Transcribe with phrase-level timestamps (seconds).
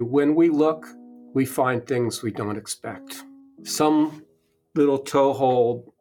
[0.00, 0.86] When we look,
[1.34, 3.22] we find things we don't expect.
[3.62, 4.24] Some
[4.74, 5.92] little toehold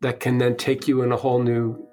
[0.00, 1.88] that can then take you in a whole new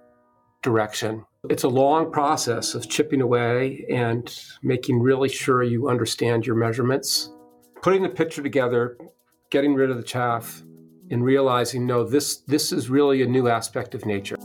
[0.61, 1.25] direction.
[1.49, 7.31] It's a long process of chipping away and making really sure you understand your measurements,
[7.81, 8.97] putting the picture together,
[9.49, 10.61] getting rid of the chaff,
[11.09, 14.35] and realizing no, this this is really a new aspect of nature.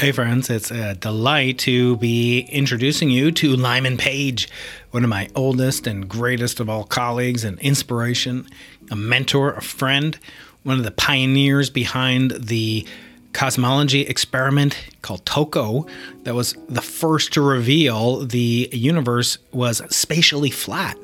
[0.00, 4.48] Hey, friends, it's a delight to be introducing you to Lyman Page,
[4.92, 8.48] one of my oldest and greatest of all colleagues, an inspiration,
[8.90, 10.18] a mentor, a friend,
[10.62, 12.88] one of the pioneers behind the
[13.34, 15.86] cosmology experiment called TOCO
[16.22, 20.96] that was the first to reveal the universe was spatially flat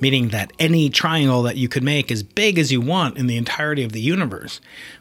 [0.00, 3.36] meaning that any triangle that you could make as big as you want in the
[3.36, 4.60] entirety of the universe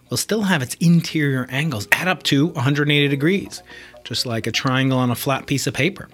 [0.10, 3.62] will still have its interior angles add up to 180 degrees,
[4.04, 6.08] just like a triangle on a flat piece of paper.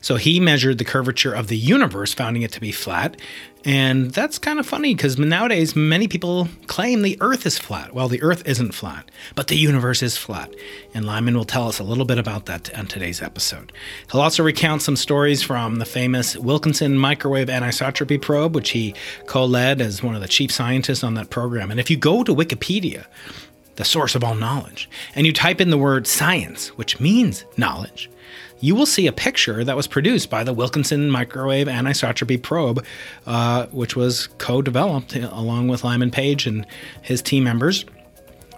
[0.00, 3.20] So he measured the curvature of the universe, finding it to be flat.
[3.64, 7.92] And that's kind of funny because nowadays many people claim the Earth is flat.
[7.92, 10.54] Well, the Earth isn't flat, but the universe is flat.
[10.94, 13.72] And Lyman will tell us a little bit about that on today's episode.
[14.10, 18.94] He'll also recount some stories from the famous Wilkinson microwave anisotropy probe, which he
[19.26, 21.70] co led as one of the chief scientists on that program.
[21.70, 23.04] And if you go to Wikipedia,
[23.76, 28.08] the source of all knowledge, and you type in the word science, which means knowledge,
[28.60, 32.84] you will see a picture that was produced by the Wilkinson Microwave Anisotropy Probe,
[33.26, 36.66] uh, which was co developed along with Lyman Page and
[37.02, 37.84] his team members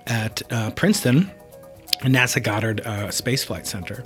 [0.06, 1.30] at uh, Princeton.
[2.00, 4.03] NASA Goddard uh, Space Flight Center.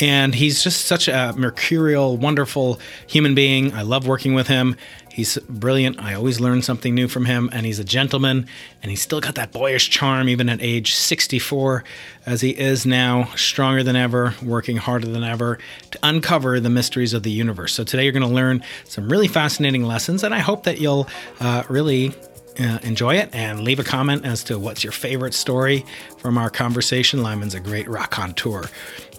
[0.00, 3.72] And he's just such a mercurial, wonderful human being.
[3.72, 4.76] I love working with him.
[5.16, 5.98] He's brilliant.
[5.98, 8.46] I always learn something new from him, and he's a gentleman,
[8.82, 11.84] and he's still got that boyish charm even at age 64,
[12.26, 15.58] as he is now, stronger than ever, working harder than ever
[15.92, 17.72] to uncover the mysteries of the universe.
[17.72, 21.08] So today you're going to learn some really fascinating lessons, and I hope that you'll
[21.40, 22.14] uh, really
[22.58, 25.84] uh, enjoy it and leave a comment as to what's your favorite story
[26.18, 27.22] from our conversation.
[27.22, 28.64] Lyman's a great rock on tour.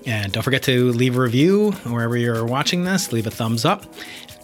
[0.06, 3.12] And don't forget to leave a review wherever you're watching this.
[3.12, 3.86] Leave a thumbs up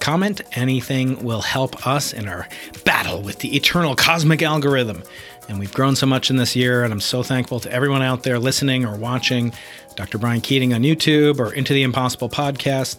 [0.04, 0.42] comment.
[0.52, 2.46] Anything will help us in our
[2.84, 5.02] battle with the eternal cosmic algorithm.
[5.50, 8.24] And we've grown so much in this year, and I'm so thankful to everyone out
[8.24, 9.54] there listening or watching
[9.96, 10.18] Dr.
[10.18, 12.98] Brian Keating on YouTube or Into the Impossible podcast.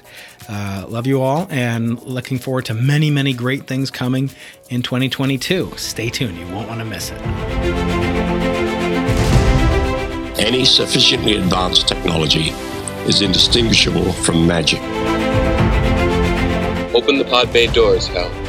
[0.49, 4.31] Uh, love you all, and looking forward to many, many great things coming
[4.69, 5.73] in 2022.
[5.77, 7.21] Stay tuned, you won't want to miss it.
[10.39, 12.51] Any sufficiently advanced technology
[13.09, 14.81] is indistinguishable from magic.
[16.95, 18.44] Open the pod bay doors, Hal.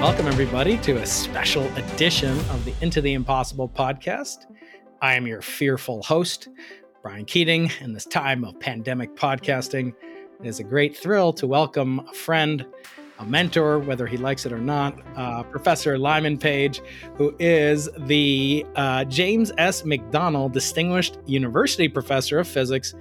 [0.00, 4.46] Welcome, everybody, to a special edition of the Into the Impossible podcast.
[5.02, 6.48] I am your fearful host,
[7.02, 7.70] Brian Keating.
[7.82, 9.92] In this time of pandemic podcasting,
[10.42, 12.64] it is a great thrill to welcome a friend,
[13.18, 16.80] a mentor, whether he likes it or not, uh, Professor Lyman Page,
[17.16, 19.82] who is the uh, James S.
[19.82, 22.94] McDonnell Distinguished University Professor of Physics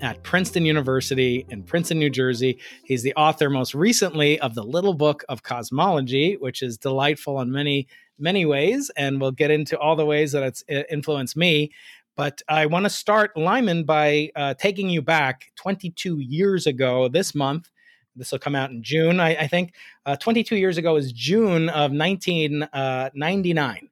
[0.00, 2.58] at Princeton University in Princeton, New Jersey.
[2.84, 7.50] He's the author most recently of the Little Book of Cosmology, which is delightful in
[7.50, 8.90] many, many ways.
[8.96, 11.72] And we'll get into all the ways that it's influenced me.
[12.16, 17.34] But I want to start, Lyman, by uh, taking you back 22 years ago this
[17.34, 17.70] month.
[18.14, 19.74] This will come out in June, I, I think.
[20.06, 23.76] Uh, 22 years ago is June of 1999.
[23.76, 23.86] Uh,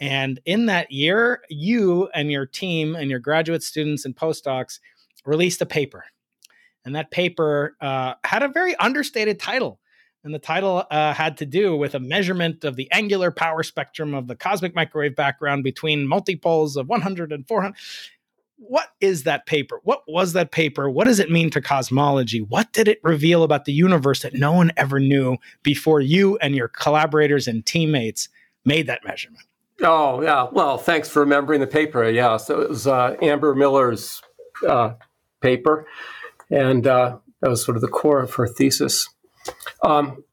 [0.00, 4.80] and in that year, you and your team and your graduate students and postdocs
[5.24, 6.04] released a paper.
[6.84, 9.78] And that paper uh, had a very understated title.
[10.24, 14.14] And the title uh, had to do with a measurement of the angular power spectrum
[14.14, 17.76] of the cosmic microwave background between multipoles of 100 and 400.
[18.56, 19.80] What is that paper?
[19.82, 20.88] What was that paper?
[20.88, 22.40] What does it mean to cosmology?
[22.40, 26.54] What did it reveal about the universe that no one ever knew before you and
[26.54, 28.28] your collaborators and teammates
[28.64, 29.42] made that measurement?
[29.82, 30.46] Oh, yeah.
[30.52, 32.08] Well, thanks for remembering the paper.
[32.08, 32.36] Yeah.
[32.36, 34.22] So it was uh, Amber Miller's
[34.64, 34.94] uh,
[35.40, 35.86] paper,
[36.50, 39.08] and uh, that was sort of the core of her thesis.
[39.82, 40.24] Um,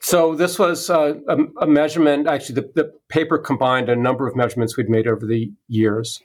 [0.00, 2.26] so this was uh, a, a, measurement.
[2.26, 6.20] Actually, the, the, paper combined a number of measurements we'd made over the years,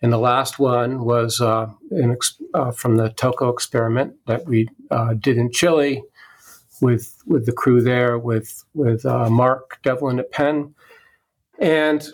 [0.00, 5.12] and the last one was uh, ex- uh, from the TOCO experiment that we uh,
[5.14, 6.02] did in Chile
[6.80, 10.74] with with the crew there, with with uh, Mark Devlin at Penn,
[11.58, 12.08] and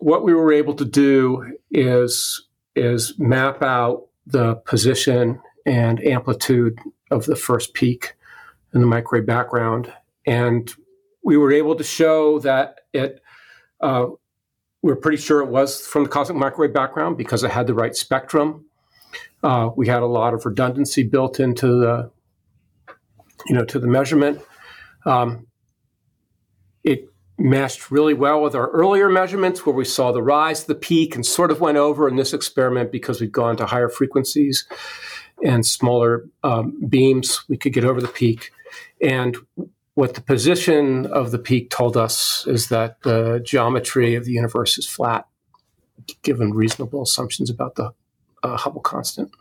[0.00, 6.78] what we were able to do is is map out the position and amplitude
[7.10, 8.14] of the first peak
[8.74, 9.92] in the microwave background.
[10.26, 10.72] And
[11.22, 13.20] we were able to show that it,
[13.80, 14.06] uh,
[14.82, 17.74] we are pretty sure it was from the cosmic microwave background because it had the
[17.74, 18.64] right spectrum.
[19.42, 22.10] Uh, we had a lot of redundancy built into the
[23.46, 24.40] you know, to the measurement.
[25.04, 25.46] Um,
[27.38, 31.24] matched really well with our earlier measurements where we saw the rise the peak and
[31.24, 34.66] sort of went over in this experiment because we'd gone to higher frequencies
[35.44, 38.52] and smaller um, beams, we could get over the peak.
[39.00, 39.36] And
[39.94, 44.78] what the position of the peak told us is that the geometry of the universe
[44.78, 45.26] is flat,
[46.22, 47.92] given reasonable assumptions about the
[48.42, 49.32] uh, Hubble constant.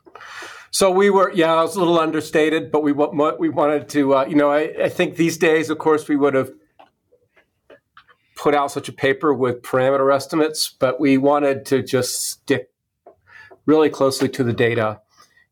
[0.72, 4.26] So we were, yeah, it was a little understated, but we we wanted to, uh,
[4.26, 6.52] you know, I, I think these days, of course, we would have
[8.36, 12.72] put out such a paper with parameter estimates, but we wanted to just stick
[13.66, 15.02] really closely to the data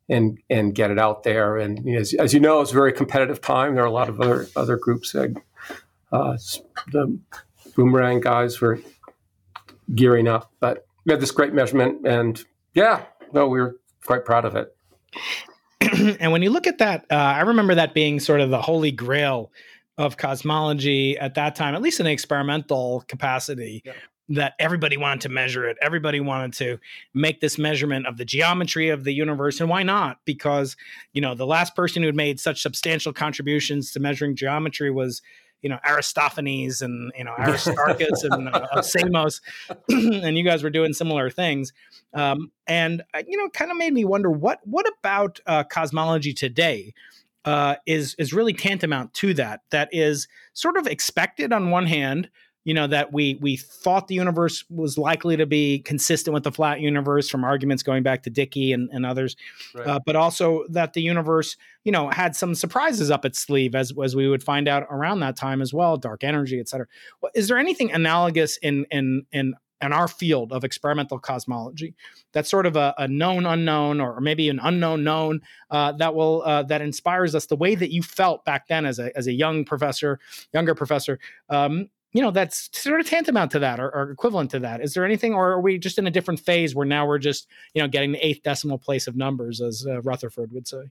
[0.10, 1.58] and and get it out there.
[1.58, 3.76] And as, as, you know, it's a very competitive time.
[3.76, 5.12] There are a lot of other other groups.
[5.12, 5.36] That,
[6.12, 6.38] uh,
[6.92, 7.20] the
[7.76, 8.80] boomerang guys were
[9.94, 12.44] gearing up, but we had this great measurement, and
[12.74, 14.76] yeah, no, we were quite proud of it.
[16.20, 18.92] and when you look at that, uh, I remember that being sort of the holy
[18.92, 19.52] grail
[20.00, 23.92] of cosmology at that time, at least in an experimental capacity, yeah.
[24.30, 25.78] that everybody wanted to measure it.
[25.81, 26.80] Everybody wanted to
[27.13, 29.60] make this measurement of the geometry of the universe.
[29.60, 30.19] And why not?
[30.24, 30.78] Because,
[31.12, 35.22] you know, the last person who had made such substantial contributions to measuring geometry was
[35.62, 39.42] you know Aristophanes and you know Aristarchus and uh, Samos,
[39.90, 41.74] and you guys were doing similar things,
[42.13, 46.31] um, and uh, you know, kind of made me wonder what what about uh, cosmology
[46.31, 46.94] today
[47.46, 49.62] uh, is is really tantamount to that.
[49.72, 52.30] That is sort of expected on one hand,
[52.66, 56.52] you know, that we we thought the universe was likely to be consistent with the
[56.52, 59.36] flat universe from arguments going back to Dicke and, and others,
[59.74, 59.88] right.
[59.88, 61.56] uh, but also that the universe,
[61.86, 65.22] you know, had some surprises up its sleeve as as we would find out around
[65.22, 66.88] that time as well, dark energy, et cetera.
[67.34, 71.96] Is there anything analogous in in in in our field of experimental cosmology.
[72.34, 75.42] That's sort of a, a known unknown, or maybe an unknown known
[75.72, 77.46] uh, that will uh, that inspires us.
[77.46, 80.20] The way that you felt back then as a as a young professor,
[80.54, 81.20] younger professor.
[81.50, 84.94] Um, you know that's sort of tantamount to that or, or, equivalent to that is
[84.94, 87.81] there anything or are we just in a different phase where now we're just you
[87.81, 90.90] know getting the eighth decimal place of numbers as uh, rutherford would say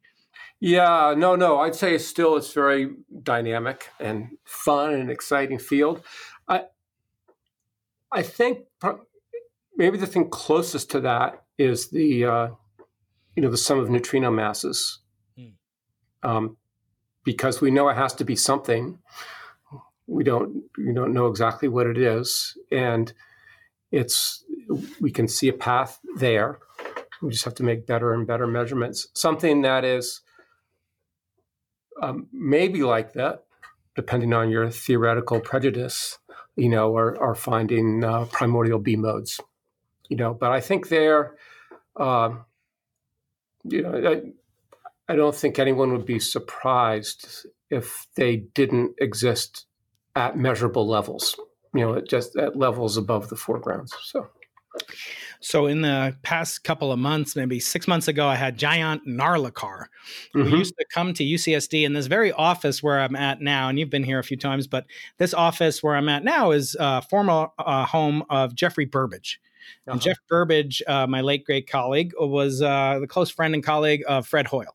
[0.60, 2.90] yeah no no i'd say it's still it's very
[3.22, 6.02] dynamic and fun and exciting field
[6.46, 6.62] i
[8.12, 8.60] I think
[9.76, 12.48] maybe the thing closest to that is the uh,
[13.36, 15.00] you know the sum of neutrino masses,
[15.36, 15.48] hmm.
[16.22, 16.56] um,
[17.24, 18.98] because we know it has to be something.
[20.06, 23.12] We don't we don't know exactly what it is, and
[23.92, 24.44] it's
[25.00, 26.58] we can see a path there.
[27.20, 29.08] We just have to make better and better measurements.
[29.14, 30.20] Something that is
[32.00, 33.44] um, maybe like that,
[33.96, 36.18] depending on your theoretical prejudice
[36.58, 39.40] you know, are, are finding uh, primordial B modes,
[40.08, 40.34] you know.
[40.34, 41.36] But I think they're,
[41.96, 42.30] uh,
[43.64, 43.94] you know,
[45.08, 49.66] I, I don't think anyone would be surprised if they didn't exist
[50.16, 51.38] at measurable levels,
[51.72, 53.94] you know, just at levels above the foregrounds.
[54.02, 54.28] So.
[55.40, 59.86] So in the past couple of months, maybe six months ago, I had Jayant Narlikar,
[60.32, 60.56] who mm-hmm.
[60.56, 63.68] used to come to UCSD in this very office where I'm at now.
[63.68, 64.86] And you've been here a few times, but
[65.18, 69.38] this office where I'm at now is uh, former uh, home of Jeffrey Burbidge.
[69.86, 69.92] Uh-huh.
[69.92, 74.02] And Jeff Burbidge, uh, my late great colleague, was uh, the close friend and colleague
[74.08, 74.74] of Fred Hoyle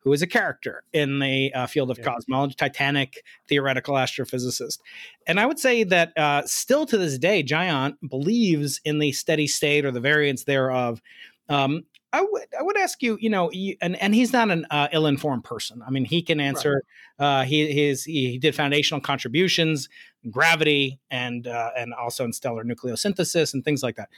[0.00, 2.04] who is a character in the uh, field of yeah.
[2.04, 4.78] cosmology, Titanic theoretical astrophysicist.
[5.26, 9.46] And I would say that uh, still to this day, Jayant believes in the steady
[9.46, 11.02] state or the variance thereof.
[11.48, 14.66] Um, I would I would ask you, you know, you, and and he's not an
[14.70, 15.80] uh, ill informed person.
[15.86, 16.82] I mean, he can answer.
[17.18, 17.42] Right.
[17.42, 19.88] Uh, he his he did foundational contributions,
[20.28, 24.08] gravity, and uh, and also in stellar nucleosynthesis and things like that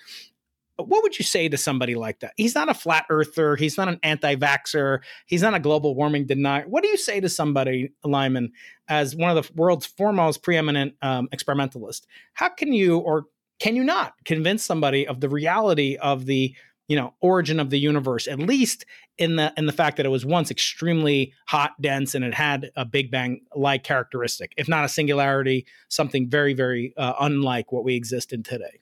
[0.76, 2.32] what would you say to somebody like that?
[2.36, 3.56] He's not a flat earther.
[3.56, 5.00] He's not an anti vaxxer.
[5.26, 6.64] He's not a global warming denier.
[6.66, 8.52] What do you say to somebody, Lyman,
[8.88, 12.06] as one of the world's foremost preeminent um, experimentalists?
[12.34, 13.26] How can you, or
[13.60, 16.54] can you not, convince somebody of the reality of the
[16.88, 18.84] you know origin of the universe at least
[19.16, 22.70] in the in the fact that it was once extremely hot dense and it had
[22.76, 27.84] a big bang like characteristic if not a singularity something very very uh, unlike what
[27.84, 28.81] we exist in today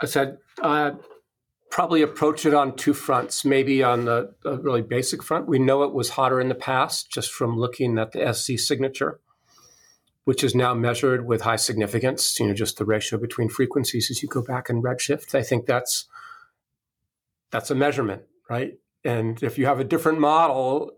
[0.00, 0.92] I said, uh,
[1.70, 3.44] probably approach it on two fronts.
[3.44, 7.10] Maybe on the, the, really basic front, we know it was hotter in the past
[7.10, 9.20] just from looking at the SZ signature,
[10.24, 12.38] which is now measured with high significance.
[12.38, 15.34] You know, just the ratio between frequencies as you go back in redshift.
[15.34, 16.06] I think that's
[17.50, 18.74] that's a measurement, right?
[19.04, 20.92] And if you have a different model,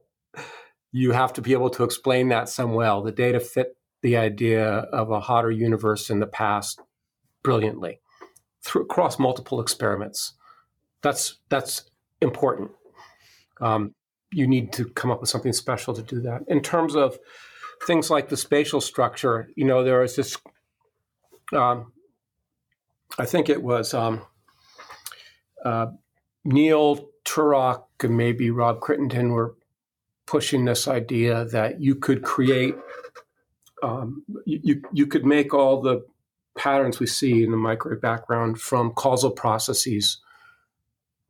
[0.93, 3.03] you have to be able to explain that some well.
[3.03, 6.81] The data fit the idea of a hotter universe in the past
[7.43, 8.01] brilliantly
[8.67, 10.35] through across multiple experiments.
[11.03, 12.73] That's that's important.
[13.61, 13.95] Um,
[14.33, 16.43] you need to come up with something special to do that.
[16.49, 17.19] In terms of
[17.87, 20.37] things like the spatial structure, you know, there is this.
[21.53, 21.93] Um,
[23.19, 24.23] I think it was um,
[25.65, 25.87] uh,
[26.45, 29.55] Neil Turok and maybe Rob Crittenden were
[30.27, 32.75] pushing this idea that you could create,
[33.83, 36.05] um, you, you could make all the
[36.57, 40.19] patterns we see in the microwave background from causal processes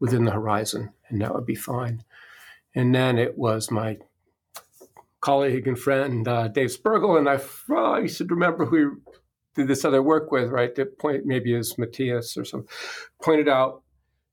[0.01, 2.03] within the horizon, and that would be fine.
[2.75, 3.99] And then it was my
[5.21, 9.01] colleague and friend uh, Dave Spergel, and I, well, I should remember who
[9.55, 10.75] did this other work with, right?
[10.75, 12.67] That point maybe is Matias or some
[13.23, 13.83] pointed out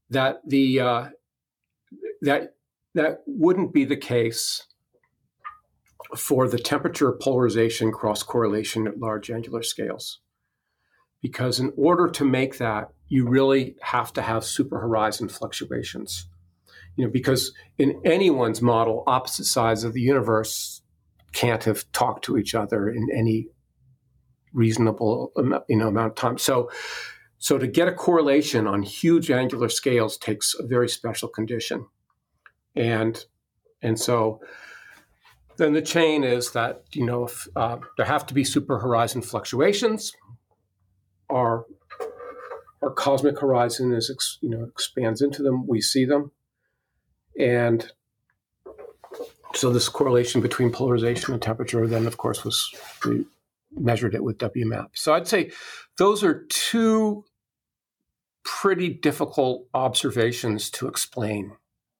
[0.09, 1.09] that the uh,
[2.21, 2.55] that
[2.93, 4.67] that wouldn't be the case
[6.17, 10.19] for the temperature polarization cross correlation at large angular scales
[11.23, 16.27] because in order to make that, you really have to have super horizon fluctuations.
[16.97, 20.81] You know, because in anyone's model, opposite sides of the universe
[21.31, 23.47] can't have talked to each other in any
[24.51, 25.31] reasonable
[25.67, 26.37] you know amount of time.
[26.37, 26.69] So,
[27.39, 31.87] so to get a correlation on huge angular scales takes a very special condition,
[32.75, 33.25] and
[33.81, 34.41] and so
[35.57, 39.21] then the chain is that you know if, uh, there have to be super horizon
[39.21, 40.11] fluctuations
[41.33, 41.65] our
[42.81, 45.67] our cosmic horizon is you know expands into them.
[45.67, 46.31] We see them,
[47.39, 47.89] and
[49.55, 52.69] so this correlation between polarization and temperature then, of course, was
[53.05, 53.25] we
[53.71, 54.87] measured it with WMAP.
[54.93, 55.51] So I'd say
[55.97, 57.25] those are two
[58.43, 61.53] pretty difficult observations to explain.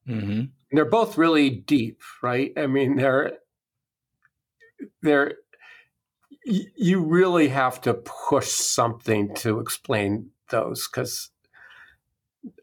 [0.08, 0.44] Mm-hmm.
[0.74, 2.52] they're both really deep, right?
[2.58, 3.38] I mean, they're
[5.02, 5.36] they're
[6.46, 11.30] you really have to push something to explain those because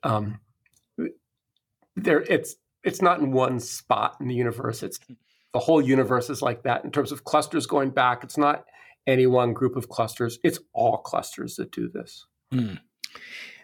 [0.03, 0.41] um,
[1.97, 4.83] there it's it's not in one spot in the universe.
[4.83, 4.99] It's
[5.53, 8.23] the whole universe is like that in terms of clusters going back.
[8.25, 8.67] It's not
[9.07, 10.39] any one group of clusters.
[10.45, 12.27] It's all clusters that do this.
[12.53, 12.79] Mm.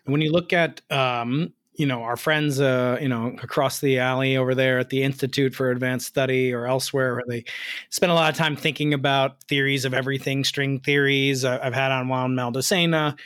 [0.04, 4.37] When you look at um, you know our friends uh, you know across the alley
[4.37, 7.45] over there at the institute for advanced study or elsewhere where they
[7.90, 11.92] spend a lot of time thinking about theories of everything string theories uh, i've had
[11.92, 13.18] on juan maldacena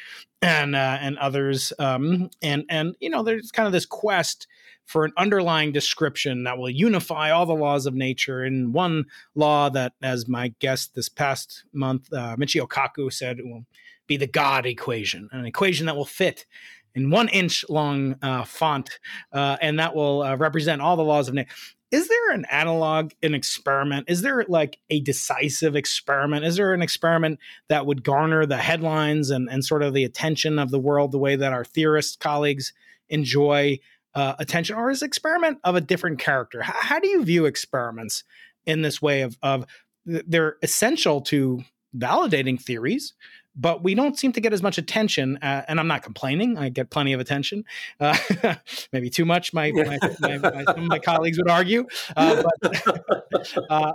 [0.42, 4.46] and uh, and others um, and and you know there's kind of this quest
[4.86, 9.04] for an underlying description that will unify all the laws of nature in one
[9.34, 13.64] law that as my guest this past month uh, michio kaku said will
[14.06, 16.46] be the god equation an equation that will fit
[16.94, 18.98] in one inch long uh, font,
[19.32, 21.50] uh, and that will uh, represent all the laws of nature.
[21.90, 24.08] Is there an analog, an experiment?
[24.08, 26.44] Is there like a decisive experiment?
[26.44, 30.60] Is there an experiment that would garner the headlines and, and sort of the attention
[30.60, 32.72] of the world the way that our theorist colleagues
[33.08, 33.80] enjoy
[34.14, 34.76] uh, attention?
[34.76, 36.62] Or is experiment of a different character?
[36.62, 38.22] How, how do you view experiments
[38.66, 39.66] in this way of, of
[40.06, 41.64] they're essential to
[41.96, 43.14] validating theories,
[43.54, 45.38] but we don't seem to get as much attention.
[45.42, 47.64] Uh, and I'm not complaining; I get plenty of attention,
[47.98, 48.16] uh,
[48.92, 49.52] maybe too much.
[49.52, 53.04] My, my, my, my, some of my colleagues would argue, uh, but.
[53.70, 53.92] Uh,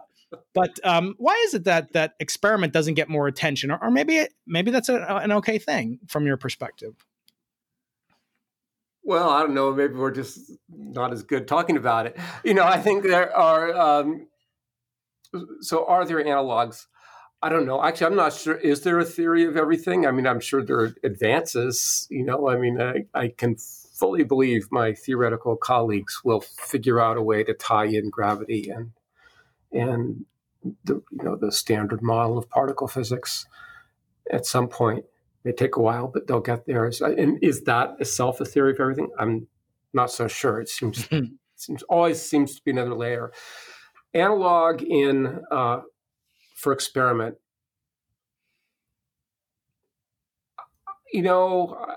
[0.54, 4.28] but um, why is it that that experiment doesn't get more attention, or, or maybe
[4.46, 6.96] maybe that's a, an okay thing from your perspective?
[9.04, 9.72] Well, I don't know.
[9.72, 12.18] Maybe we're just not as good talking about it.
[12.44, 13.76] You know, I think there are.
[13.76, 14.28] Um,
[15.62, 16.88] so, are there analogs?
[17.42, 17.84] I don't know.
[17.84, 18.56] Actually, I'm not sure.
[18.56, 20.08] Is there a theory of everything?
[20.08, 22.08] I mean, I'm sure there are advances.
[22.10, 27.18] You know, I mean, I, I can fully believe my theoretical colleagues will figure out
[27.18, 28.92] a way to tie in gravity and
[29.72, 30.26] and
[30.84, 33.46] the you know the standard model of particle physics
[34.32, 35.00] at some point.
[35.00, 35.10] It
[35.44, 36.86] may take a while, but they'll get there.
[36.86, 39.10] And is that itself a theory of everything?
[39.20, 39.48] I'm
[39.94, 40.60] not so sure.
[40.60, 41.08] It seems
[41.56, 43.32] seems always seems to be another layer.
[44.14, 45.82] Analog in uh,
[46.66, 47.36] for experiment.
[51.14, 51.96] You know,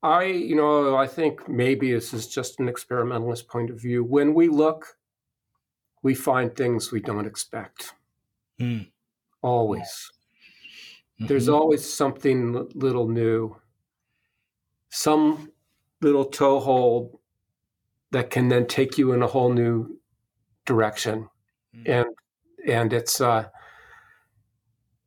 [0.00, 4.04] I, you know, I think maybe this is just an experimentalist point of view.
[4.04, 4.96] When we look,
[6.04, 7.94] we find things we don't expect.
[8.60, 8.92] Mm.
[9.42, 10.12] Always.
[11.18, 11.26] Mm-hmm.
[11.26, 13.56] There's always something little new.
[14.90, 15.50] Some
[16.00, 17.18] little toehold
[18.12, 19.98] that can then take you in a whole new
[20.64, 21.28] direction,
[21.74, 21.90] mm-hmm.
[21.90, 22.06] and
[22.66, 23.46] and it's uh,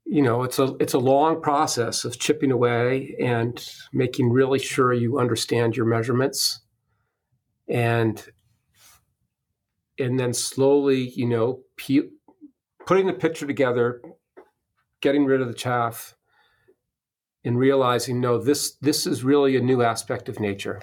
[0.06, 4.94] you know it's a it's a long process of chipping away and making really sure
[4.94, 6.62] you understand your measurements,
[7.68, 8.26] and
[10.00, 12.10] and then slowly you know pe-
[12.88, 14.02] putting the picture together,
[15.02, 16.16] getting rid of the chaff,
[17.44, 20.82] and realizing no this this is really a new aspect of nature.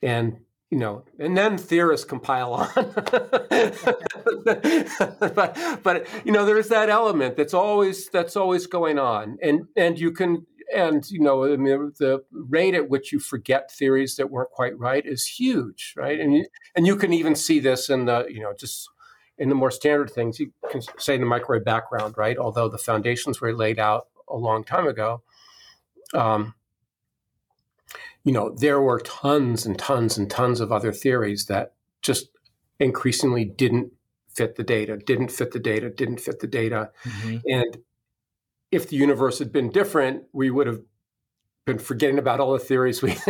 [0.00, 0.38] And
[0.70, 2.68] you know and then theorists compile on
[5.20, 9.38] but but you know there's that element that's always that's always going on.
[9.42, 13.72] And and you can and you know I mean, the rate at which you forget
[13.72, 16.18] theories that weren't quite right is huge right?
[16.18, 18.88] And you, and you can even see this in the you know just
[19.38, 20.40] in the more standard things.
[20.40, 22.36] You can say in the microwave background right?
[22.36, 25.22] Although the foundations were laid out a long time ago
[26.14, 26.54] um,
[28.24, 32.28] you know, there were tons and tons and tons of other theories that just
[32.78, 33.92] increasingly didn't
[34.28, 36.90] fit the data, didn't fit the data, didn't fit the data.
[37.04, 37.36] Mm-hmm.
[37.48, 37.78] And
[38.70, 40.80] if the universe had been different, we would have
[41.66, 43.12] been forgetting about all the theories we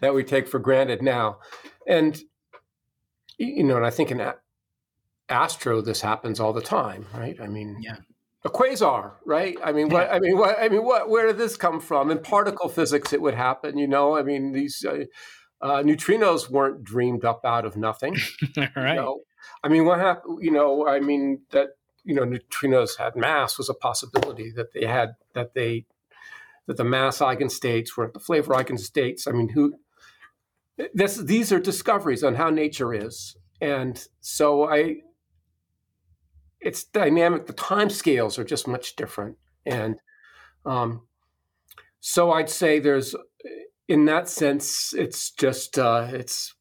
[0.00, 1.38] that we take for granted now.
[1.86, 2.18] And
[3.38, 4.32] you know, and I think in
[5.28, 7.38] astro this happens all the time, right?
[7.40, 7.96] I mean, yeah
[8.46, 9.58] a quasar, right?
[9.62, 10.10] I mean, what?
[10.10, 10.58] I mean, what?
[10.58, 11.10] I mean, what?
[11.10, 12.10] Where did this come from?
[12.10, 13.76] In particle physics, it would happen.
[13.76, 15.04] You know, I mean, these uh,
[15.60, 18.16] uh, neutrinos weren't dreamed up out of nothing.
[18.56, 18.94] right.
[18.94, 19.20] You know?
[19.62, 20.38] I mean, what happened?
[20.42, 21.70] You know, I mean that
[22.04, 25.86] you know neutrinos had mass was a possibility that they had that they
[26.66, 29.28] that the mass eigenstates weren't the flavor eigenstates.
[29.28, 29.74] I mean, who?
[30.92, 34.98] This these are discoveries on how nature is, and so I
[36.60, 37.46] it's dynamic.
[37.46, 39.96] The time scales are just much different, and
[40.66, 41.02] um,
[42.00, 43.14] so I'd say there's,
[43.88, 46.54] in that sense, it's just uh, it's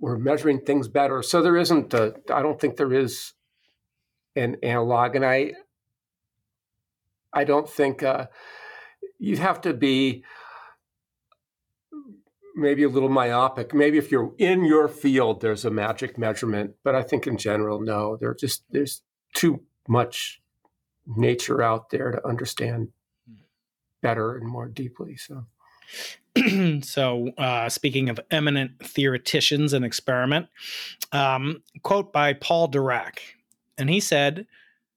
[0.00, 1.22] we're measuring things better.
[1.22, 1.94] So there isn't.
[1.94, 3.32] I don't think there is
[4.36, 5.54] an analog, and I
[7.32, 8.26] I don't think uh,
[9.18, 10.24] you'd have to be
[12.54, 13.74] maybe a little myopic.
[13.74, 17.80] Maybe if you're in your field, there's a magic measurement, but I think in general,
[17.80, 18.16] no.
[18.16, 19.02] There just there's
[19.34, 20.40] too much
[21.06, 22.88] nature out there to understand
[24.02, 25.16] better and more deeply.
[25.16, 25.46] So.
[26.82, 30.46] so, uh, speaking of eminent theoreticians and experiment,
[31.12, 33.18] um, quote by Paul Dirac,
[33.76, 34.46] and he said,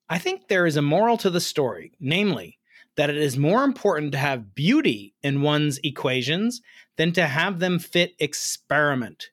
[0.08, 2.58] "I think there is a moral to the story, namely."
[2.96, 6.60] That it is more important to have beauty in one's equations
[6.96, 9.30] than to have them fit experiment.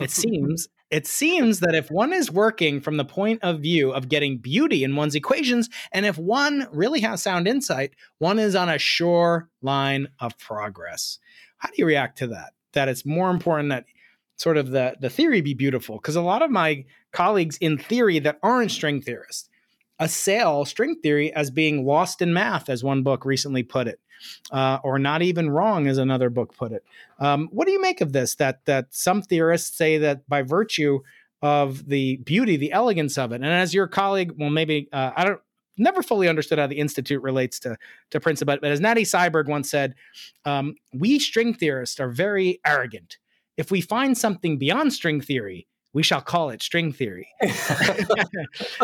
[0.00, 4.10] It seems it seems that if one is working from the point of view of
[4.10, 8.68] getting beauty in one's equations, and if one really has sound insight, one is on
[8.68, 11.18] a sure line of progress.
[11.56, 12.52] How do you react to that?
[12.74, 13.86] That it's more important that
[14.36, 15.96] sort of the, the theory be beautiful?
[15.96, 19.48] Because a lot of my colleagues in theory that aren't string theorists
[19.98, 24.00] assail string theory as being lost in math, as one book recently put it
[24.50, 26.84] uh, or not even wrong, as another book put it.
[27.18, 28.34] Um, what do you make of this?
[28.36, 31.00] That that some theorists say that by virtue
[31.40, 35.24] of the beauty, the elegance of it, and as your colleague, well, maybe uh, I
[35.24, 35.40] don't
[35.78, 37.76] never fully understood how the institute relates to
[38.10, 39.94] to Princip, but, but as Nati Seiberg once said,
[40.44, 43.18] um, we string theorists are very arrogant.
[43.56, 47.28] If we find something beyond string theory, we shall call it string theory.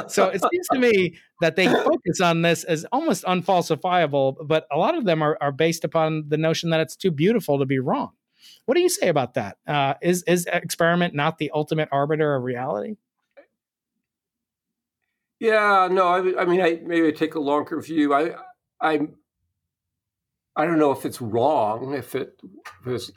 [0.08, 4.76] so it seems to me that they focus on this as almost unfalsifiable, but a
[4.76, 7.78] lot of them are, are based upon the notion that it's too beautiful to be
[7.78, 8.10] wrong.
[8.66, 9.56] What do you say about that?
[9.66, 12.96] Uh, is is experiment not the ultimate arbiter of reality?
[15.40, 16.08] Yeah, no.
[16.08, 18.12] I, I mean, I maybe I take a longer view.
[18.12, 18.34] I,
[18.80, 19.08] I,
[20.56, 21.94] I don't know if it's wrong.
[21.94, 22.40] If it
[22.84, 23.12] was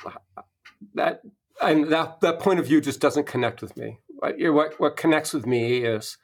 [0.94, 1.22] that
[1.62, 4.00] and that that point of view just doesn't connect with me.
[4.20, 6.18] What what connects with me is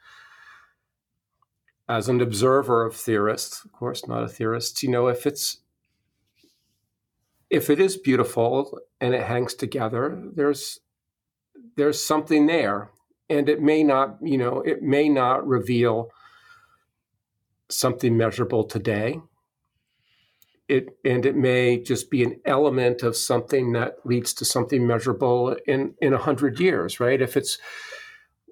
[1.88, 4.82] as an observer of theorists, of course, not a theorist.
[4.82, 5.58] You know, if it's
[7.50, 10.80] if it is beautiful and it hangs together, there's
[11.76, 12.90] there's something there,
[13.30, 16.10] and it may not, you know, it may not reveal
[17.68, 19.20] something measurable today
[20.68, 25.56] it and it may just be an element of something that leads to something measurable
[25.66, 27.20] in in a hundred years, right?
[27.20, 27.58] If it's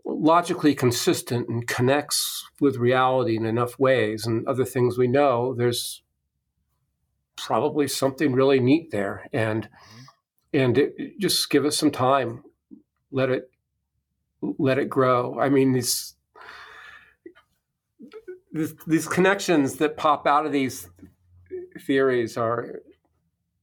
[0.05, 6.03] logically consistent and connects with reality in enough ways and other things we know, there's
[7.37, 10.59] probably something really neat there, and mm-hmm.
[10.59, 12.43] and it, just give us some time,
[13.11, 13.51] let it
[14.59, 15.39] let it grow.
[15.39, 16.15] I mean these
[18.87, 20.89] these connections that pop out of these
[21.79, 22.81] theories are,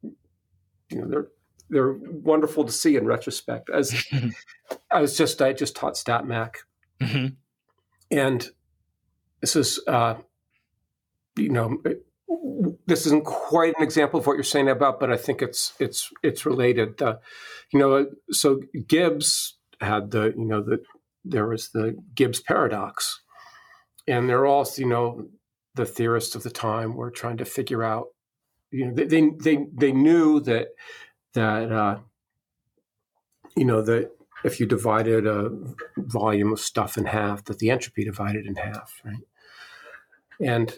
[0.01, 1.27] you know, they're
[1.69, 3.69] they're wonderful to see in retrospect.
[3.69, 4.05] As
[4.91, 6.55] I was just I just taught StatMech,
[7.01, 7.27] hmm
[8.13, 8.47] and
[9.41, 10.15] this is uh,
[11.35, 11.81] you know
[12.85, 16.09] this isn't quite an example of what you're saying about, but I think it's it's
[16.21, 17.01] it's related.
[17.01, 17.17] Uh,
[17.71, 20.81] you know, so Gibbs had the you know the
[21.25, 23.21] there was the Gibbs paradox,
[24.07, 25.27] and they're all you know
[25.75, 28.07] the theorists of the time were trying to figure out.
[28.71, 30.69] You know, they they they, knew that
[31.33, 31.99] that uh,
[33.55, 34.11] you know that
[34.43, 35.51] if you divided a
[35.97, 39.23] volume of stuff in half, that the entropy divided in half, right?
[40.41, 40.73] And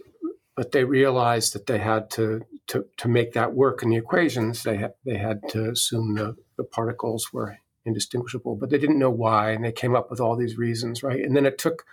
[0.55, 4.63] but they realized that they had to to, to make that work in the equations.
[4.63, 9.11] They had they had to assume the, the particles were indistinguishable, but they didn't know
[9.11, 11.21] why, and they came up with all these reasons, right?
[11.21, 11.85] And then it took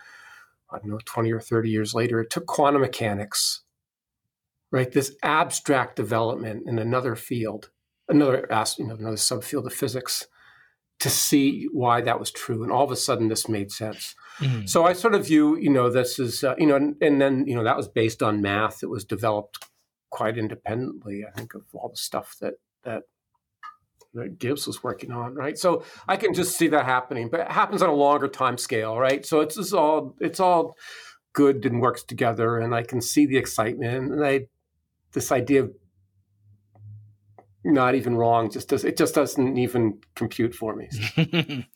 [0.73, 3.63] I don't know twenty or thirty years later, it took quantum mechanics,
[4.71, 4.91] right?
[4.91, 7.71] This abstract development in another field,
[8.09, 8.47] another
[8.79, 10.27] you know another subfield of physics,
[11.01, 14.15] to see why that was true, and all of a sudden this made sense.
[14.39, 14.69] Mhm.
[14.69, 17.45] So I sort of view, you know, this is, uh, you know, and, and then,
[17.47, 18.83] you know, that was based on math.
[18.83, 19.67] It was developed
[20.11, 22.55] quite independently, I think, of all the stuff that,
[22.85, 23.03] that,
[24.15, 25.57] that Gibbs was working on, right?
[25.59, 28.99] So I can just see that happening, but it happens on a longer time scale,
[28.99, 29.25] right?
[29.25, 30.77] So it's just all, it's all
[31.33, 34.41] good and works together, and I can see the excitement, and I,
[35.13, 35.73] this idea of
[37.65, 40.89] not even wrong just does it just doesn't even compute for me.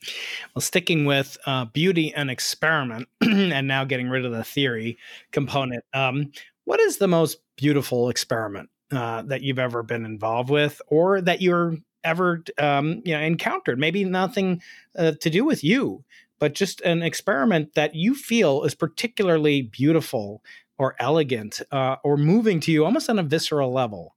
[0.55, 4.99] well, sticking with uh, beauty and experiment, and now getting rid of the theory
[5.33, 6.33] component, um,
[6.65, 11.41] what is the most beautiful experiment uh, that you've ever been involved with, or that
[11.41, 13.79] you're ever um, you know encountered?
[13.79, 14.63] Maybe nothing
[14.97, 16.05] uh, to do with you,
[16.39, 20.43] but just an experiment that you feel is particularly beautiful
[20.79, 24.15] or elegant uh, or moving to you, almost on a visceral level.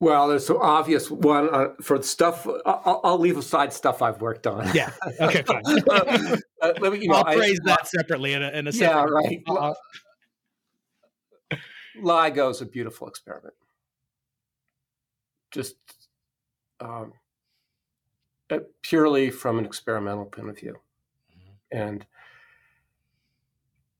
[0.00, 2.46] Well, there's so obvious one uh, for stuff.
[2.64, 4.70] I'll, I'll leave aside stuff I've worked on.
[4.72, 4.90] Yeah.
[5.20, 5.42] Okay.
[5.42, 5.62] Fine.
[5.90, 8.90] uh, let me, you know, I'll I- praise that separately in a, in a Yeah,
[9.02, 9.12] separate.
[9.12, 9.42] right.
[9.48, 9.76] I'll-
[12.00, 13.54] LIGO is a beautiful experiment.
[15.50, 15.76] Just
[16.80, 17.12] um,
[18.50, 20.76] uh, purely from an experimental point of view,
[21.72, 22.04] and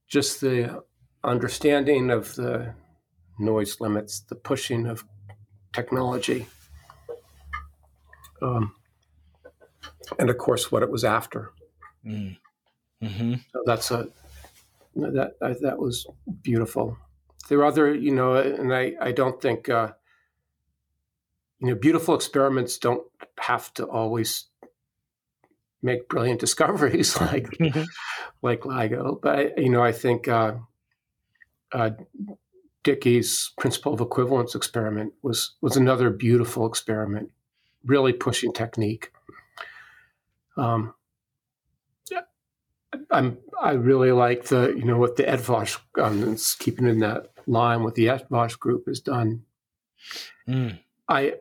[0.07, 0.83] just the
[1.25, 2.75] understanding of the
[3.39, 5.05] noise limits, the pushing of
[5.73, 6.47] technology,
[8.43, 8.75] um,
[10.19, 11.53] and of course what it was after.
[12.05, 12.37] Mm.
[13.03, 14.09] hmm So that's a
[14.97, 16.07] that that was
[16.43, 16.97] beautiful.
[17.49, 19.93] There are other, you know, and I I don't think uh,
[21.61, 23.03] you know beautiful experiments don't
[23.41, 24.45] have to always
[25.83, 27.87] make brilliant discoveries like Mhm.
[28.43, 30.55] like LIGO, but you know I think uh,
[31.73, 31.91] uh,
[32.85, 37.31] Dicke's principle of equivalence experiment was was another beautiful experiment,
[37.85, 39.13] really pushing technique.
[40.57, 40.95] Um,
[43.11, 47.83] I'm I really like the you know what the Eöt-Wash um, keeping in that line
[47.83, 49.45] what the Eöt-Wash group has done.
[50.49, 50.79] Mm.
[51.09, 51.35] I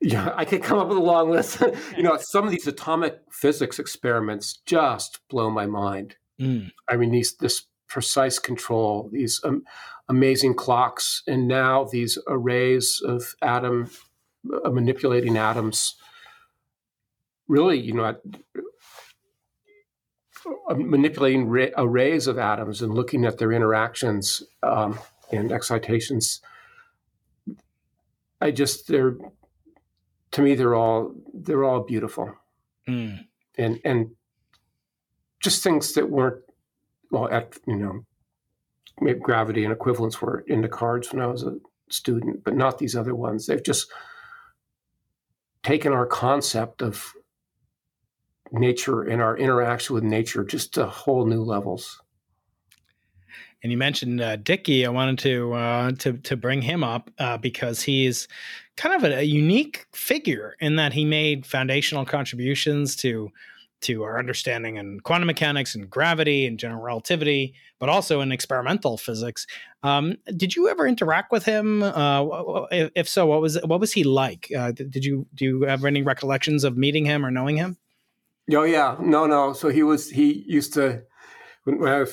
[0.00, 1.62] yeah I could come up with a long list.
[1.96, 6.16] you know some of these atomic physics experiments just blow my mind.
[6.40, 6.70] Mm.
[6.88, 9.62] I mean these this precise control, these um,
[10.08, 13.90] amazing clocks, and now these arrays of atom
[14.64, 15.96] uh, manipulating atoms.
[17.48, 18.16] Really, you know,
[20.68, 24.98] uh, manipulating ra- arrays of atoms and looking at their interactions um,
[25.32, 26.40] and excitations.
[28.40, 29.16] I just they're
[30.32, 32.34] to me they're all they're all beautiful
[32.88, 33.26] Mm.
[33.58, 34.10] and and
[35.40, 36.42] just things that weren't
[37.10, 38.04] well at you know
[39.00, 41.56] maybe gravity and equivalence were in the cards when I was a
[41.90, 43.46] student, but not these other ones.
[43.46, 43.90] They've just
[45.62, 47.12] taken our concept of
[48.52, 52.00] nature and our interaction with nature just to whole new levels.
[53.62, 54.84] And you mentioned uh, Dicke.
[54.84, 58.28] I wanted to uh, to to bring him up uh, because he's
[58.76, 63.30] kind of a, a unique figure in that he made foundational contributions to
[63.82, 68.96] to our understanding in quantum mechanics and gravity and general relativity, but also in experimental
[68.96, 69.46] physics.
[69.82, 71.82] Um, did you ever interact with him?
[71.82, 74.50] Uh, if so, what was what was he like?
[74.56, 77.76] Uh, did you do you have any recollections of meeting him or knowing him?
[78.52, 79.52] Oh yeah, no, no.
[79.52, 81.02] So he was he used to
[81.64, 82.04] when, I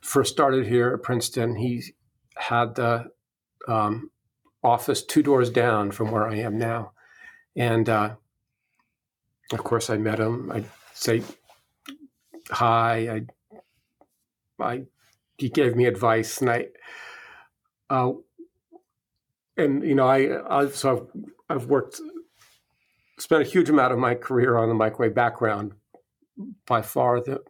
[0.00, 1.82] first started here at Princeton, he
[2.36, 3.10] had the
[3.68, 4.10] um,
[4.62, 6.92] office two doors down from where I am now,
[7.56, 8.16] and uh,
[9.52, 10.50] of course I met him.
[10.50, 11.22] I say
[12.50, 13.24] hi.
[14.60, 14.82] I, I
[15.38, 16.66] he gave me advice, and I.
[17.90, 18.12] Uh,
[19.56, 21.08] and you know, I I've so
[21.48, 22.00] I've, I've worked,
[23.18, 25.74] spent a huge amount of my career on the microwave background,
[26.66, 27.42] by far the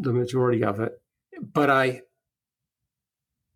[0.00, 1.00] the majority of it.
[1.40, 2.02] But I,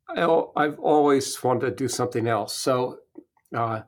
[0.09, 2.55] I I've always wanted to do something else.
[2.55, 2.99] So
[3.55, 3.83] uh,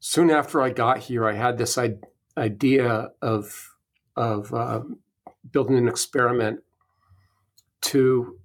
[0.00, 1.98] soon after I got here, I had this I-
[2.36, 3.74] idea of
[4.16, 5.00] of um,
[5.50, 6.60] building an experiment
[7.82, 8.38] to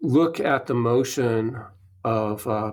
[0.00, 1.60] look at the motion
[2.04, 2.72] of a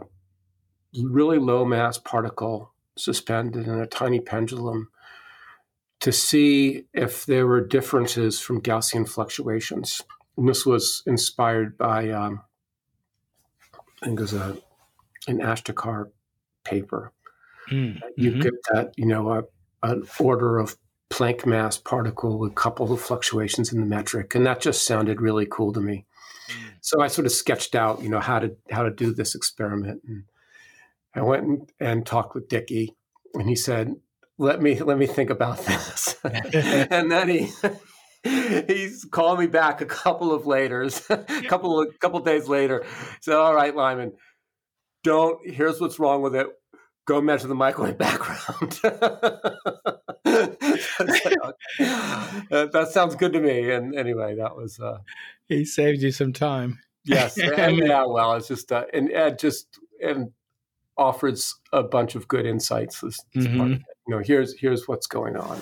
[0.93, 4.89] really low mass particle suspended in a tiny pendulum
[5.99, 10.01] to see if there were differences from Gaussian fluctuations.
[10.37, 12.41] And this was inspired by, um,
[14.01, 14.57] I think it was a,
[15.27, 16.11] an Ashtekar
[16.63, 17.11] paper.
[17.71, 18.41] Mm, You mhm.
[18.41, 19.43] get that, you know, a,
[19.83, 20.77] an order of
[21.09, 25.21] Planck mass particle with a couple of fluctuations in the metric, and that just sounded
[25.21, 26.05] really cool to me.
[26.81, 30.01] So I sort of sketched out, you know, how to how to do this experiment,
[30.05, 30.23] and
[31.15, 32.89] I went and, and talked with Dicke,
[33.33, 33.95] and he said,
[34.37, 37.49] "Let me let me think about this," and then he.
[38.23, 42.83] He's called me back a couple of later, a couple of couple days later.
[43.21, 44.13] So, all right, Lyman,
[45.03, 45.39] don't.
[45.49, 46.47] Here's what's wrong with it
[47.07, 48.79] go measure the microwave background.
[52.49, 53.71] Uh, that sounds good to me.
[53.71, 54.99] And anyway, that was uh,
[55.47, 56.79] he saved you some time.
[57.05, 58.05] yes, and, yeah.
[58.05, 60.31] Well, it's just uh, and Ed just and
[60.97, 63.03] offers a bunch of good insights.
[63.03, 63.96] As, as part of it.
[64.07, 65.59] You know, here's here's what's going on.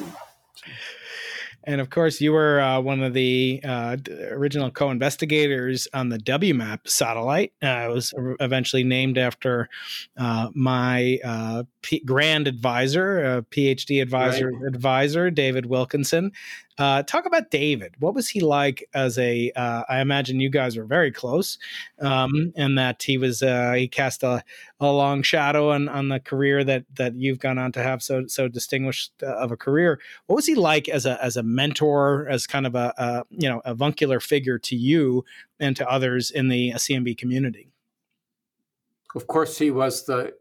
[1.67, 3.97] And of course, you were uh, one of the uh,
[4.29, 7.53] original co-investigators on the WMAP satellite.
[7.61, 9.67] Uh, it was eventually named after
[10.15, 16.31] uh, my uh, P- grand advisor, uh, PhD advisor, advisor David Wilkinson.
[16.77, 17.95] Uh, talk about David.
[17.99, 19.49] What was he like as a?
[19.55, 21.57] Uh, I imagine you guys were very close,
[21.99, 24.43] um, and that he was uh, he cast a,
[24.81, 28.27] a long shadow on, on the career that that you've gone on to have so
[28.27, 30.01] so distinguished uh, of a career.
[30.27, 33.47] What was he like as a as a mentor, as kind of a, a you
[33.47, 35.23] know avuncular figure to you
[35.61, 37.71] and to others in the CMB community?
[39.15, 40.33] Of course, he was the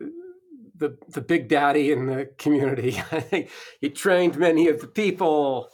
[0.74, 3.00] the the big daddy in the community.
[3.12, 5.70] I think he trained many of the people.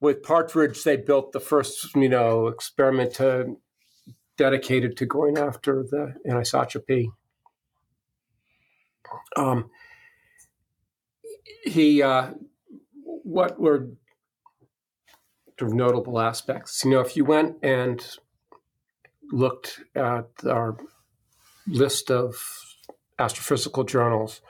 [0.00, 3.56] With Partridge, they built the first, you know, experiment to,
[4.36, 7.08] dedicated to going after the anisotropy.
[9.36, 9.70] Um,
[11.64, 12.32] he, uh,
[13.02, 13.88] what were
[15.58, 16.84] sort of notable aspects?
[16.84, 18.06] You know, if you went and
[19.32, 20.76] looked at our
[21.66, 22.36] list of
[23.18, 24.40] astrophysical journals,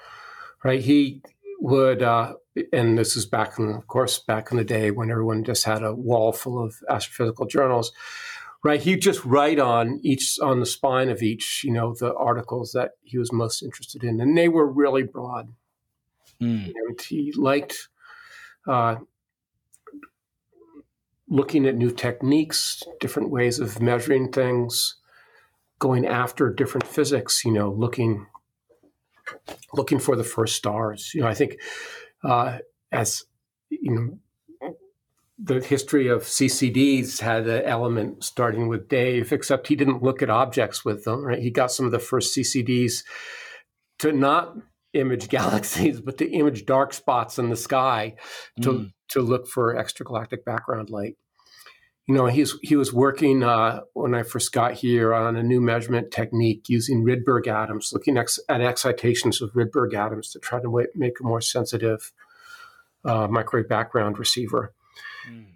[0.64, 0.80] right?
[0.80, 1.22] He
[1.60, 2.34] would, uh,
[2.72, 5.82] and this is back in, of course, back in the day when everyone just had
[5.82, 7.92] a wall full of astrophysical journals,
[8.62, 8.80] right?
[8.80, 12.92] He'd just write on each, on the spine of each, you know, the articles that
[13.02, 15.52] he was most interested in, and they were really broad.
[16.40, 16.72] Mm.
[16.74, 17.88] And he liked
[18.66, 18.96] uh,
[21.28, 24.96] looking at new techniques, different ways of measuring things,
[25.78, 27.44] going after different physics.
[27.44, 28.26] You know, looking
[29.74, 31.12] looking for the first stars.
[31.14, 31.58] You know, I think
[32.24, 32.58] uh,
[32.92, 33.24] as
[33.70, 34.18] you
[34.60, 34.76] know,
[35.38, 40.30] the history of CCDs had an element starting with Dave, except he didn't look at
[40.30, 41.24] objects with them.
[41.24, 43.04] Right, he got some of the first CCDs
[43.98, 44.56] to not
[44.92, 48.14] image galaxies, but to image dark spots in the sky
[48.62, 48.92] to Mm.
[49.10, 51.16] to look for extragalactic background light.
[52.06, 55.60] You know, he's he was working uh, when I first got here on a new
[55.60, 60.70] measurement technique using Rydberg atoms, looking ex- at excitations of Rydberg atoms to try to
[60.70, 62.12] wa- make a more sensitive
[63.04, 64.72] uh, microwave background receiver.
[65.28, 65.46] Mm.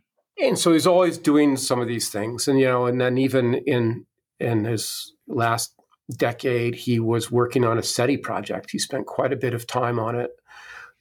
[0.43, 3.55] And so he's always doing some of these things, and you know, and then even
[3.55, 4.07] in
[4.41, 5.75] in his last
[6.17, 8.71] decade, he was working on a SETI project.
[8.71, 10.31] He spent quite a bit of time on it,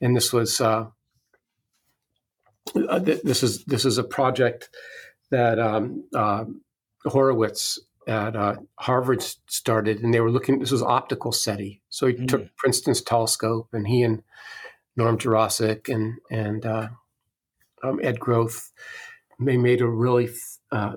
[0.02, 0.88] and this was uh,
[2.76, 4.70] uh, th- this is this is a project
[5.32, 6.46] that um, uh,
[7.06, 10.60] Horowitz at uh, Harvard started, and they were looking.
[10.60, 12.28] This was optical SETI, so he Mm.
[12.28, 14.24] took Princeton's telescope, and he and
[14.96, 16.90] Norm Jarosik and and uh,
[17.84, 18.72] um, Ed Groth,
[19.40, 20.30] they made a really
[20.72, 20.96] uh,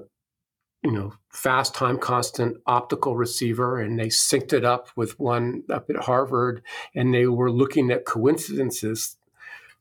[0.83, 5.91] you know fast time constant optical receiver, and they synced it up with one up
[5.91, 6.63] at Harvard,
[6.95, 9.17] and they were looking at coincidences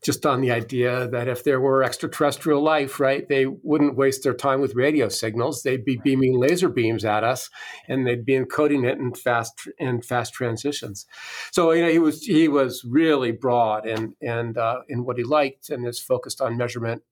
[0.04, 4.34] just on the idea that if there were extraterrestrial life, right, they wouldn't waste their
[4.34, 5.62] time with radio signals.
[5.62, 7.50] They'd be beaming laser beams at us,
[7.88, 11.06] and they'd be encoding it in fast in fast transitions.
[11.52, 15.24] So you know, he was he was really broad and and uh, in what he
[15.24, 17.04] liked, and is focused on measurement.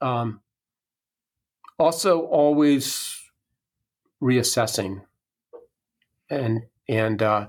[0.00, 0.40] Um,
[1.78, 3.16] also, always
[4.22, 5.02] reassessing
[6.30, 7.48] and and uh,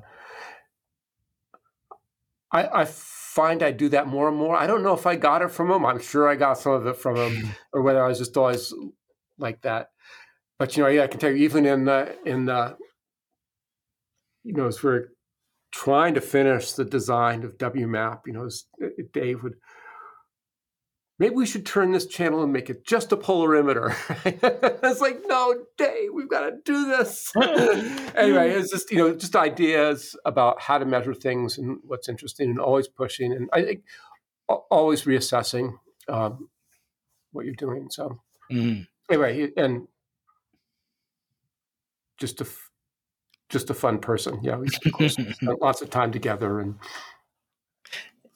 [2.51, 2.85] I, I
[3.35, 4.55] find I do that more and more.
[4.55, 5.85] I don't know if I got it from him.
[5.85, 8.73] I'm sure I got some of it from him, or whether I was just always
[9.37, 9.89] like that.
[10.57, 12.77] But you know, yeah, I can tell you, even in the in the
[14.43, 15.09] you know, as we're
[15.71, 18.47] trying to finish the design of WMAP, you know,
[18.81, 19.55] uh, Dave would
[21.17, 23.95] maybe we should turn this channel and make it just a polarimeter.
[24.83, 27.31] it's like, no, day, we've got to do this.
[28.15, 32.49] anyway, it's just, you know, just ideas about how to measure things and what's interesting
[32.49, 33.31] and always pushing.
[33.31, 33.83] And I think
[34.47, 35.73] always reassessing
[36.09, 36.49] um,
[37.31, 37.87] what you're doing.
[37.89, 38.19] So
[38.51, 38.85] mm.
[39.09, 39.87] anyway, and
[42.17, 42.47] just a,
[43.49, 44.39] just a fun person.
[44.43, 44.69] Yeah, we
[45.09, 46.75] spent lots of time together and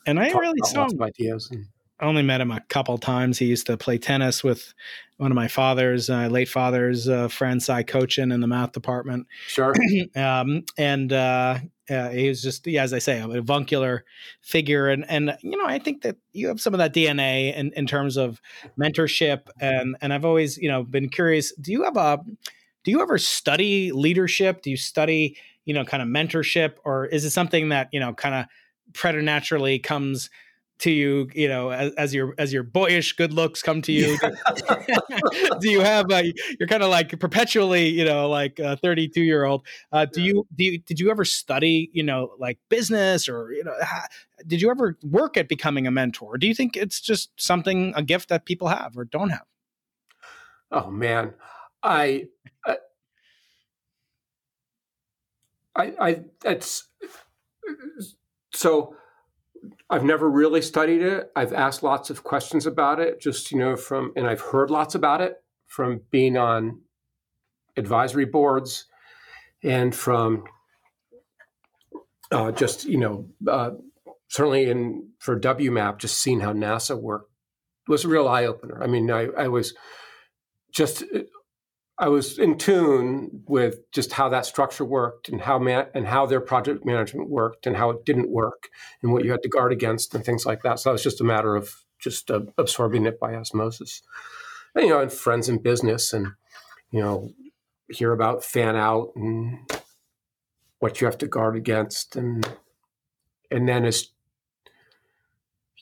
[0.06, 1.50] and I really saw ideas.
[1.52, 1.68] And,
[2.00, 3.38] I only met him a couple times.
[3.38, 4.74] He used to play tennis with
[5.18, 9.28] one of my father's uh, late father's uh, friends, Cy Kochen, in the math department.
[9.48, 9.74] Sure.
[10.16, 11.60] um, and uh,
[11.90, 14.06] uh, he was just, yeah, as I say, a avuncular
[14.42, 14.88] figure.
[14.88, 17.86] And and you know, I think that you have some of that DNA in, in
[17.86, 18.40] terms of
[18.80, 19.50] mentorship.
[19.60, 21.54] And and I've always, you know, been curious.
[21.56, 22.20] Do you have a
[22.86, 24.62] do you ever study leadership?
[24.62, 28.14] Do you study, you know, kind of mentorship, or is it something that you know,
[28.14, 28.46] kind of
[28.94, 30.30] preternaturally comes?
[30.80, 34.18] To you you know as, as, your as your boyish good looks come to you.
[35.60, 39.44] Do you have a, you're kind of like perpetually you know like a 32 year
[39.46, 43.52] old uh, do, you, do you did you ever study you know like business or
[43.52, 43.74] you know
[44.48, 46.38] did you ever work at becoming a mentor?
[46.38, 49.46] Do you think it's just something a gift that people have or don't have?
[50.72, 51.34] Oh man.
[51.82, 52.28] I
[52.66, 52.76] i
[55.76, 56.90] i, I it's
[58.54, 58.96] so
[59.90, 61.32] I've never really studied it.
[61.36, 64.94] I've asked lots of questions about it, just, you know, from, and I've heard lots
[64.96, 66.82] about it from being on
[67.76, 68.86] advisory boards
[69.64, 70.44] and from
[72.32, 73.72] uh, just, you know, uh,
[74.28, 77.32] certainly in for WMAP, just seeing how NASA worked
[77.88, 78.84] was a real eye opener.
[78.84, 79.74] I mean, I, I was
[80.72, 81.04] just
[82.02, 86.26] I was in tune with just how that structure worked and how man- and how
[86.26, 88.70] their project management worked and how it didn't work
[89.02, 90.80] and what you had to guard against and things like that.
[90.80, 94.02] So it was just a matter of just uh, absorbing it by osmosis.
[94.74, 96.28] And, you know, and friends in business and
[96.92, 97.32] you know
[97.90, 99.60] hear about fan out and
[100.80, 102.48] what you have to guard against and
[103.52, 104.10] and then as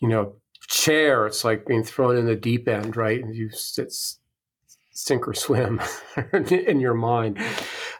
[0.01, 0.35] you know
[0.67, 4.19] chair it's like being thrown in the deep end right and you it's
[4.97, 5.79] sink or swim
[6.33, 7.37] in your mind.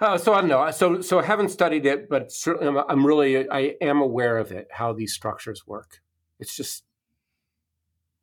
[0.02, 0.70] Uh, so I don't know.
[0.72, 4.52] So so I haven't studied it, but certainly I'm, I'm, really I am aware of
[4.52, 6.02] it how these structures work.
[6.40, 6.84] It's just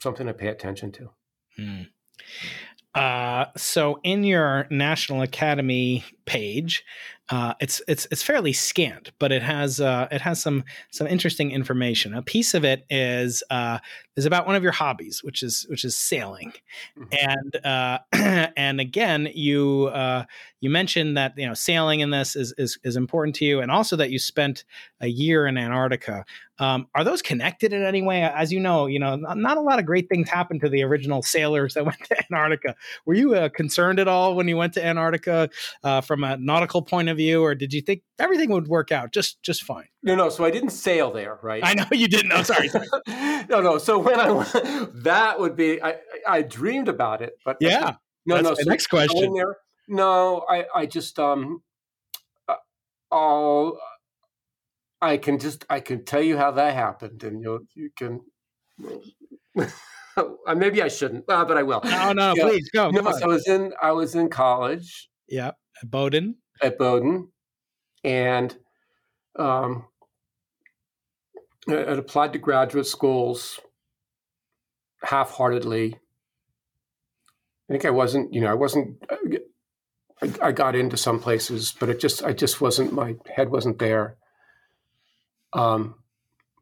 [0.03, 1.11] something to pay attention to.
[1.57, 1.83] Hmm.
[2.97, 6.85] Uh, so in your National Academy page,
[7.29, 11.53] uh, it's it's it's fairly scant, but it has uh, it has some some interesting
[11.53, 12.13] information.
[12.13, 13.79] A piece of it is uh,
[14.17, 16.53] is about one of your hobbies, which is which is sailing,
[16.99, 17.31] mm-hmm.
[17.31, 17.99] and uh,
[18.57, 20.25] and again, you uh,
[20.61, 23.71] you mentioned that you know sailing in this is, is is important to you, and
[23.71, 24.65] also that you spent
[25.01, 26.25] a year in Antarctica.
[26.61, 28.23] Um, are those connected in any way?
[28.23, 30.85] As you know, you know, not, not, a lot of great things happened to the
[30.85, 32.77] original sailors that went to Antarctica.
[33.07, 35.51] Were you uh, concerned at all when you went to Antarctica
[35.83, 39.13] uh, from a nautical point of view, or did you think everything would work out
[39.13, 39.89] just just fine?
[40.05, 40.29] No, no.
[40.29, 41.63] So I didn't sail there, right?
[41.65, 42.29] I know you didn't.
[42.29, 42.69] No, sorry.
[42.69, 42.87] sorry.
[43.49, 43.79] no, no.
[43.79, 47.95] So when I that would be I, I dreamed about it, but yeah.
[48.27, 48.55] No, That's no.
[48.55, 49.35] So next question.
[49.35, 49.57] There,
[49.89, 51.63] no, I I just um,
[52.49, 52.57] uh,
[53.11, 53.79] all
[55.03, 58.21] I can just I can tell you how that happened, and you you can.
[60.57, 61.81] maybe I shouldn't, uh, but I will.
[61.85, 62.91] No, no, please go.
[62.91, 65.11] No, so I was in I was in college.
[65.29, 66.37] Yeah, at Bowdoin.
[66.63, 67.29] At Bowdoin,
[68.03, 68.57] and
[69.39, 69.87] um,
[71.69, 73.61] I applied to graduate schools
[75.05, 75.95] half-heartedly.
[75.95, 79.03] I think I wasn't, you know, I wasn't.
[80.23, 82.93] I, I got into some places, but it just, I just wasn't.
[82.93, 84.17] My head wasn't there.
[85.53, 85.97] Um,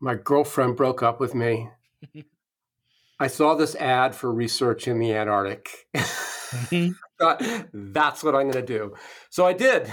[0.00, 1.70] my girlfriend broke up with me.
[3.18, 5.68] I saw this ad for research in the Antarctic.
[5.94, 6.92] Mm-hmm.
[7.92, 8.94] That's what I'm going to do.
[9.30, 9.92] So I did.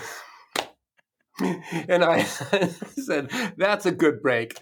[1.39, 4.59] and I said, that's a good break.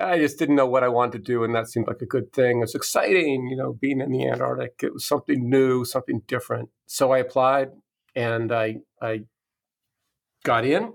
[0.00, 2.32] I just didn't know what I wanted to do, and that seemed like a good
[2.32, 2.58] thing.
[2.58, 4.80] It was exciting, you know, being in the Antarctic.
[4.82, 6.70] It was something new, something different.
[6.86, 7.70] So I applied,
[8.14, 9.22] and I I
[10.42, 10.94] got in,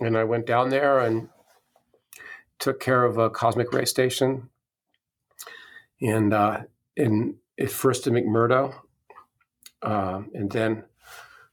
[0.00, 1.28] and I went down there and
[2.58, 4.50] took care of a cosmic ray station,
[6.00, 6.62] and uh,
[6.96, 8.74] in at first to McMurdo,
[9.82, 10.84] um, and then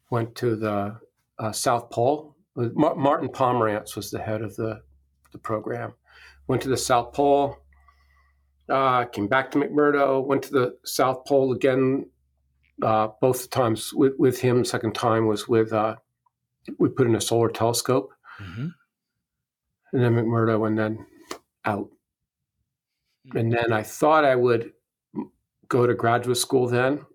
[0.09, 0.99] went to the
[1.39, 4.81] uh, South Pole Martin Pomerantz was the head of the
[5.31, 5.93] the program.
[6.47, 7.57] Went to the South Pole.
[8.69, 10.25] Uh, came back to McMurdo.
[10.25, 12.09] Went to the South Pole again.
[12.81, 14.65] Uh, both times with, with him.
[14.65, 15.95] Second time was with uh,
[16.77, 18.67] we put in a solar telescope, mm-hmm.
[19.93, 21.05] and then McMurdo, and then
[21.63, 21.89] out.
[23.27, 23.37] Mm-hmm.
[23.37, 24.71] And then I thought I would
[25.67, 27.05] go to graduate school then,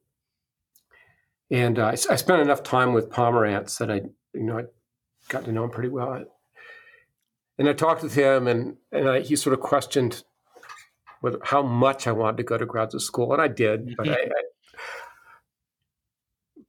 [1.50, 4.02] and uh, I, I, spent enough time with Pomerantz that I,
[4.34, 4.64] you know, I
[5.28, 6.24] got to know him pretty well.
[7.60, 10.24] And I talked with him, and and I, he sort of questioned
[11.20, 14.14] whether how much I wanted to go to graduate school, and I did, but I,
[14.14, 14.28] I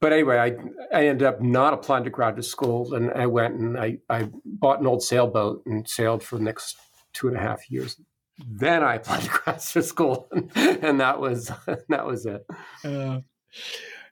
[0.02, 0.56] but anyway, I
[0.94, 4.80] I ended up not applying to graduate school, and I went and I, I bought
[4.80, 6.76] an old sailboat and sailed for the next
[7.14, 7.98] two and a half years.
[8.46, 11.50] Then I applied to graduate school, and, and that was
[11.88, 12.44] that was it.
[12.84, 13.20] Uh,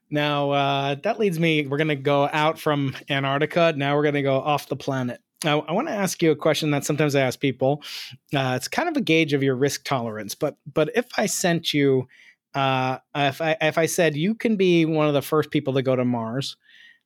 [0.09, 1.67] now uh, that leads me.
[1.67, 3.75] We're going to go out from Antarctica.
[3.77, 5.21] Now we're going to go off the planet.
[5.45, 7.83] I, I want to ask you a question that sometimes I ask people.
[8.35, 11.73] Uh, it's kind of a gauge of your risk tolerance, but but if I sent
[11.73, 12.07] you
[12.55, 15.83] uh, if I if I said you can be one of the first people to
[15.83, 16.57] go to Mars,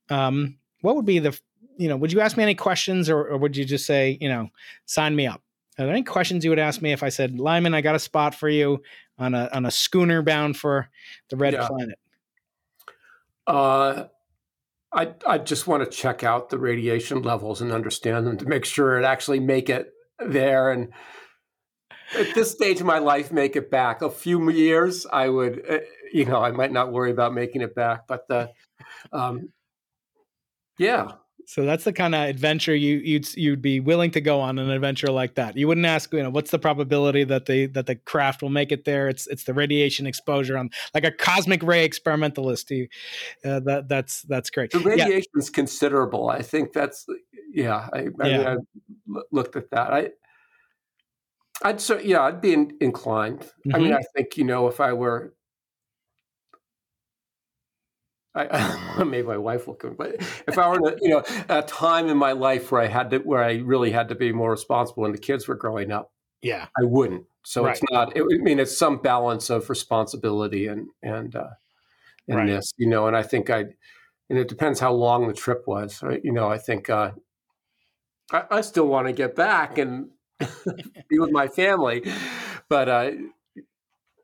[0.09, 1.39] um, what would be the
[1.77, 4.29] you know would you ask me any questions or, or would you just say you
[4.29, 4.49] know
[4.87, 5.43] sign me up?
[5.79, 7.99] Are there any questions you would ask me if I said Lyman, I got a
[7.99, 8.83] spot for you
[9.19, 10.89] on a on a schooner bound for
[11.29, 11.69] the red yeah.
[11.69, 11.99] planet?
[13.47, 14.05] Uh,
[14.95, 18.65] I I just want to check out the radiation levels and understand them to make
[18.65, 20.93] sure it actually make it there and
[22.15, 24.03] at this stage of my life make it back.
[24.03, 25.79] A few years, I would, uh,
[26.13, 28.51] you know, I might not worry about making it back, but the,
[29.13, 29.53] um,
[30.79, 31.13] yeah.
[31.47, 34.71] So that's the kind of adventure you you'd you'd be willing to go on an
[34.71, 35.57] adventure like that.
[35.57, 38.73] You wouldn't ask, you know, what's the probability that the that the craft will make
[38.73, 39.09] it there?
[39.09, 42.71] It's it's the radiation exposure on like a cosmic ray experimentalist.
[42.71, 42.89] You,
[43.45, 44.71] uh, that that's that's great.
[44.71, 45.39] The radiation yeah.
[45.39, 46.29] is considerable.
[46.31, 47.07] I think that's
[47.53, 47.89] yeah.
[47.93, 48.55] I, I, yeah.
[48.55, 48.67] Mean,
[49.17, 49.93] I looked at that.
[49.93, 50.11] I
[51.63, 53.41] I'd so yeah, I'd be in, inclined.
[53.41, 53.75] Mm-hmm.
[53.75, 53.99] I mean, mm-hmm.
[53.99, 55.35] I think you know if I were,
[58.35, 60.17] I, maybe my wife will come, but
[60.49, 63.11] if I were in a, you know a time in my life where I had
[63.11, 66.13] to where I really had to be more responsible when the kids were growing up,
[66.43, 67.25] yeah, I wouldn't.
[67.45, 67.73] So right.
[67.73, 68.17] it's not.
[68.17, 71.51] It, I mean, it's some balance of responsibility and and uh,
[72.27, 72.47] in right.
[72.47, 73.07] this, you know.
[73.07, 73.67] And I think I,
[74.31, 76.21] and it depends how long the trip was, right?
[76.25, 77.13] You know, I think uh,
[78.33, 80.09] I, I still want to get back and
[81.09, 82.05] be with my family.
[82.69, 83.11] But uh,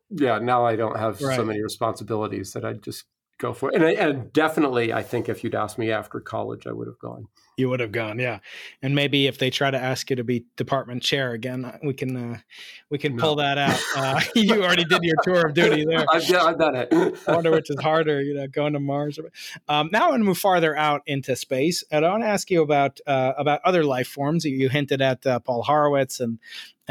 [0.09, 1.35] yeah, now I don't have right.
[1.35, 3.05] so many responsibilities that I just
[3.41, 3.75] go for it.
[3.75, 7.27] And, and definitely, I think if you'd asked me after college, I would have gone.
[7.57, 8.39] You would have gone, yeah.
[8.81, 11.93] And maybe if they try to ask you to be department chair again, uh, we
[11.93, 12.37] can uh,
[12.89, 13.23] we can no.
[13.23, 13.79] pull that out.
[13.93, 16.05] Uh, you already did your tour of duty there.
[16.09, 16.89] I've, I've done it.
[17.27, 19.19] I wonder which is harder, you know, going to Mars.
[19.67, 22.49] Um, now I want to move farther out into space, and I want to ask
[22.49, 24.45] you about uh, about other life forms.
[24.45, 26.39] You hinted at uh, Paul Horowitz and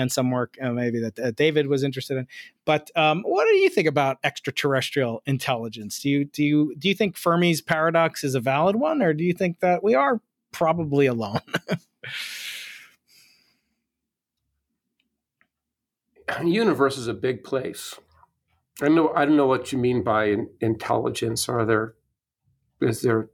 [0.01, 2.27] and some work uh, maybe that uh, David was interested in.
[2.65, 6.01] But um, what do you think about extraterrestrial intelligence?
[6.01, 9.25] Do you do you do you think Fermi's paradox is a valid one, or do
[9.25, 10.21] you think that we are
[10.53, 11.41] probably alone?
[16.27, 17.95] the universe is a big place.
[18.81, 21.49] I know I don't know what you mean by intelligence.
[21.49, 21.95] Are there
[22.81, 23.29] is there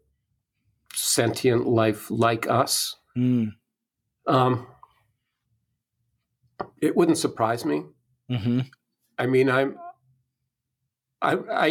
[0.92, 2.96] sentient life like us?
[3.16, 3.52] Mm.
[4.26, 4.66] Um,
[6.80, 7.84] it wouldn't surprise me.
[8.30, 8.60] Mm-hmm.
[9.18, 9.78] I mean, I'm,
[11.22, 11.66] I, I,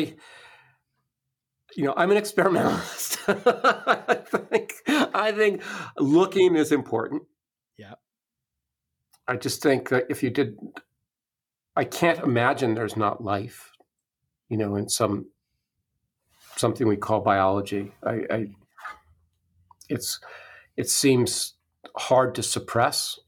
[1.76, 3.18] you know, I'm an experimentalist.
[3.28, 5.62] I think, I think
[5.98, 7.24] looking is important.
[7.78, 7.96] Yeah.
[9.28, 10.58] I just think that if you did,
[11.76, 13.72] I can't imagine there's not life,
[14.50, 15.28] you know, in some
[16.56, 17.92] something we call biology.
[18.04, 18.48] I, I
[19.90, 20.20] it's
[20.78, 21.54] it seems
[21.98, 23.20] hard to suppress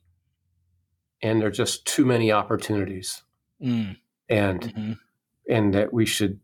[1.21, 3.23] and there are just too many opportunities,
[3.61, 3.97] mm.
[4.29, 4.93] and mm-hmm.
[5.49, 6.39] and that we should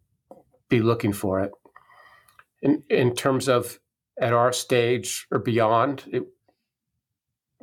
[0.70, 1.52] be looking for it.
[2.62, 3.80] In in terms of
[4.20, 6.24] at our stage or beyond, it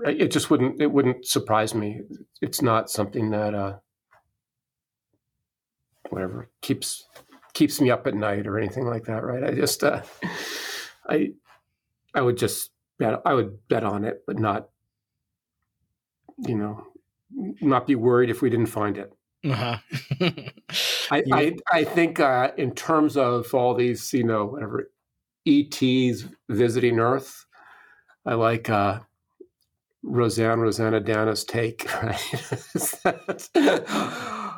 [0.05, 2.03] it just wouldn't it wouldn't surprise me.
[2.41, 3.77] It's not something that uh,
[6.11, 7.05] whatever keeps
[7.53, 9.25] keeps me up at night or anything like that.
[9.25, 9.45] Right?
[9.45, 10.03] I just uh,
[11.09, 11.33] I
[12.15, 14.69] I would just bet I would bet on it, but not
[16.39, 16.87] you know
[17.33, 19.13] not be worried if we didn't find it.
[19.45, 19.79] Uh-huh.
[21.11, 21.35] I, yeah.
[21.35, 24.91] I, I think uh, in terms of all these, you know, whatever
[25.47, 27.47] ETs visiting Earth,
[28.27, 29.01] I like uh,
[30.03, 31.89] Roseanne Roseannadanna's take.
[32.03, 32.21] Right?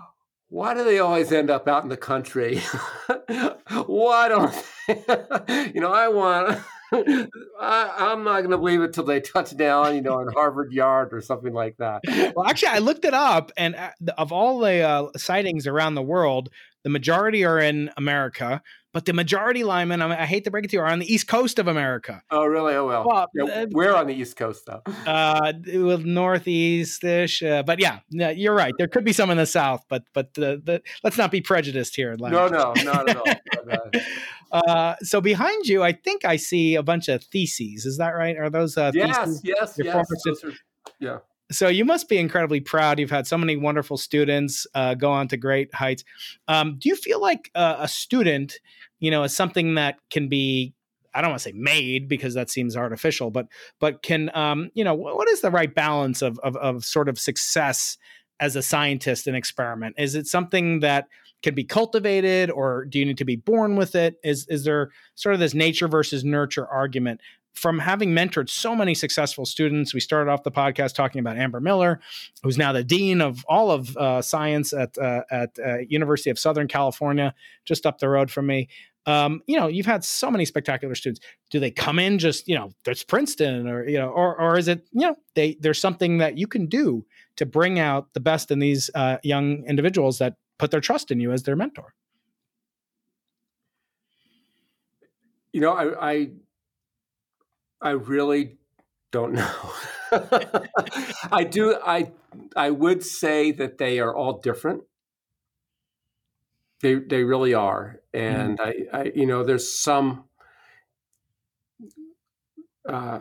[0.49, 2.59] Why do they always end up out in the country?
[3.87, 5.73] Why don't they?
[5.75, 5.93] you know?
[5.93, 6.59] I want
[7.61, 10.73] I, I'm not going to believe it till they touch down, you know, in Harvard
[10.73, 12.03] Yard or something like that.
[12.37, 16.03] well, actually, I looked it up, and uh, of all the uh, sightings around the
[16.03, 16.51] world,
[16.83, 18.63] the majority are in America,
[18.93, 21.27] but the majority Lyman, I, hate to break it to you, are on the east
[21.27, 22.23] coast of America.
[22.31, 22.75] Oh, really?
[22.75, 23.07] Oh, well.
[23.07, 24.83] Well, Yeah, uh, we're on the East Coast, though.
[25.13, 28.73] Uh, with northeast-ish, uh, but yeah, yeah, you're right.
[28.79, 31.97] There could be some in the south, but but the, the let's not be prejudiced
[31.97, 32.15] here.
[32.19, 33.91] No, no, not at all.
[34.53, 37.85] Uh, so behind you, I think I see a bunch of theses.
[37.85, 38.37] Is that right?
[38.37, 39.41] Are those uh, yes, theses?
[39.45, 40.07] yes, Your yes.
[40.25, 40.45] those
[41.01, 41.19] yeah.
[41.53, 42.99] So you must be incredibly proud.
[42.99, 46.05] You've had so many wonderful students uh, go on to great heights.
[46.49, 48.59] Um, do you feel like uh, a student,
[48.99, 50.75] you know, is something that can be
[51.15, 53.47] I don't want to say made because that seems artificial, but
[53.81, 57.19] but can um, you know what is the right balance of, of of sort of
[57.19, 57.99] success
[58.41, 59.97] as a scientist and experiment?
[59.99, 61.09] Is it something that
[61.43, 64.17] can be cultivated, or do you need to be born with it?
[64.25, 67.21] Is is there sort of this nature versus nurture argument?
[67.55, 71.61] From having mentored so many successful students, we started off the podcast talking about Amber
[71.61, 72.01] Miller,
[72.43, 76.39] who's now the dean of all of uh, science at uh, at uh, University of
[76.39, 77.35] Southern California,
[77.65, 78.69] just up the road from me
[79.07, 81.25] um, you know, you've had so many spectacular students.
[81.51, 84.69] Do they come in just, you know, there's Princeton or, you know, or, or is
[84.69, 87.05] it, you know, they, there's something that you can do
[87.37, 91.19] to bring out the best in these uh, young individuals that put their trust in
[91.19, 91.95] you as their mentor?
[95.53, 96.31] You know, I, I,
[97.83, 98.59] I really
[99.11, 99.73] don't know.
[101.33, 101.77] I do.
[101.85, 102.13] I,
[102.57, 104.85] I would say that they are all different.
[106.81, 110.25] They, they really are, and I, I, you know, there's some
[112.89, 113.21] uh,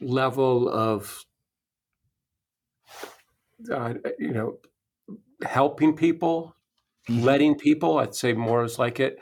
[0.00, 1.24] level of,
[3.72, 4.58] uh, you know,
[5.44, 6.56] helping people,
[7.08, 7.98] letting people.
[7.98, 9.20] I'd say more is like it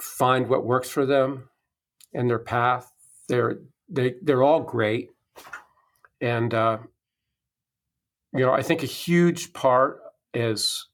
[0.00, 1.50] find what works for them
[2.16, 2.90] and their path.
[3.28, 3.58] They're
[3.88, 5.10] they they're all great,
[6.20, 6.78] and uh,
[8.32, 10.00] you know I think a huge part
[10.34, 10.88] is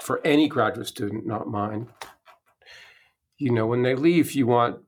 [0.00, 1.88] for any graduate student, not mine.
[3.38, 4.80] You know, when they leave, you want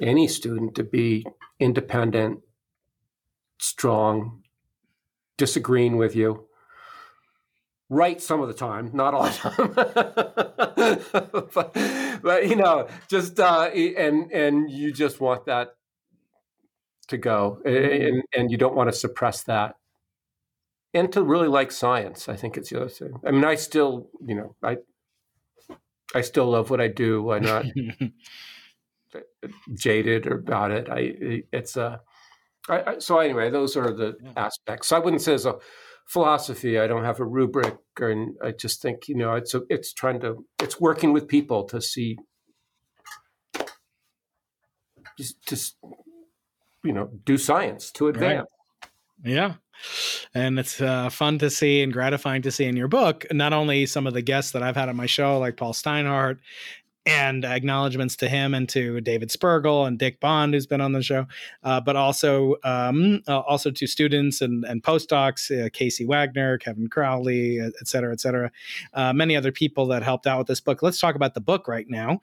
[0.00, 1.26] any student to be
[1.58, 2.40] independent,
[3.58, 4.42] strong,
[5.36, 6.47] disagreeing with you,
[7.88, 9.72] right some of the time, not all the time.
[11.54, 11.72] but,
[12.22, 15.74] but you know, just uh, and and you just want that
[17.08, 19.76] to go, and and you don't want to suppress that,
[20.92, 22.28] and to really like science.
[22.28, 23.14] I think it's the other thing.
[23.24, 24.78] I mean, I still, you know, I
[26.14, 27.30] I still love what I do.
[27.30, 27.66] I'm not
[29.74, 30.88] jaded about it.
[30.90, 32.00] I it's a
[32.68, 34.32] I, I, so anyway, those are the Yeah.
[34.36, 34.88] aspects.
[34.88, 35.56] So I wouldn't say as a
[36.08, 36.78] philosophy.
[36.78, 40.20] I don't have a rubric, and I just think you know it's a, it's trying
[40.20, 42.18] to it's working with people to see
[45.16, 45.76] just just
[46.82, 48.48] you know do science to advance.
[49.24, 49.54] Yeah.
[50.34, 53.86] And it's uh, fun to see and gratifying to see in your book, not only
[53.86, 56.38] some of the guests that I've had on my show, like Paul Steinhardt,
[57.08, 61.02] and acknowledgments to him and to David Spergel and Dick Bond, who's been on the
[61.02, 61.26] show,
[61.64, 66.86] uh, but also um, uh, also to students and, and postdocs, uh, Casey Wagner, Kevin
[66.88, 68.50] Crowley, et cetera, et cetera,
[68.92, 70.82] uh, many other people that helped out with this book.
[70.82, 72.20] Let's talk about the book right now,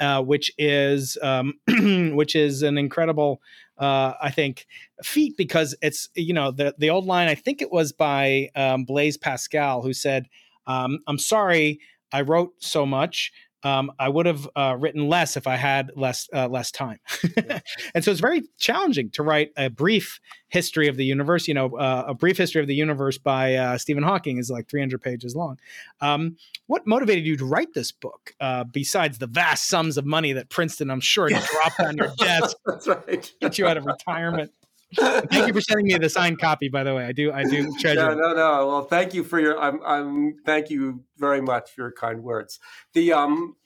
[0.00, 1.54] uh, which is um,
[2.14, 3.40] which is an incredible
[3.78, 4.66] uh, I think,
[5.02, 7.28] feat because it's you know the the old line.
[7.28, 10.28] I think it was by um, Blaise Pascal who said,
[10.66, 11.80] um, "I'm sorry,
[12.12, 13.32] I wrote so much."
[13.64, 16.98] Um, I would have uh, written less if I had less uh, less time,
[17.94, 21.48] and so it's very challenging to write a brief history of the universe.
[21.48, 24.68] You know, uh, a brief history of the universe by uh, Stephen Hawking is like
[24.68, 25.58] 300 pages long.
[26.00, 26.36] Um,
[26.66, 30.48] what motivated you to write this book, uh, besides the vast sums of money that
[30.48, 33.32] Princeton, I'm sure, dropped on your desk, That's right.
[33.40, 34.52] get you out of retirement?
[34.96, 37.04] Thank you for sending me the signed copy, by the way.
[37.04, 38.14] I do, I do treasure.
[38.14, 38.66] No, no, no.
[38.66, 39.58] Well, thank you for your.
[39.58, 39.80] I'm.
[39.84, 40.36] I'm.
[40.44, 42.58] Thank you very much for your kind words.
[42.92, 43.56] The um.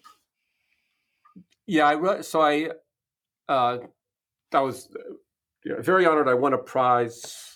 [1.67, 2.25] Yeah, I wrote.
[2.25, 2.71] So I.
[3.49, 3.79] Uh,
[4.53, 5.15] I was uh,
[5.65, 6.29] you know, very honored.
[6.29, 7.55] I won a prize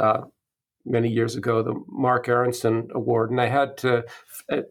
[0.00, 0.22] uh,
[0.84, 4.04] many years ago, the Marc Aaronson Award, and I had to,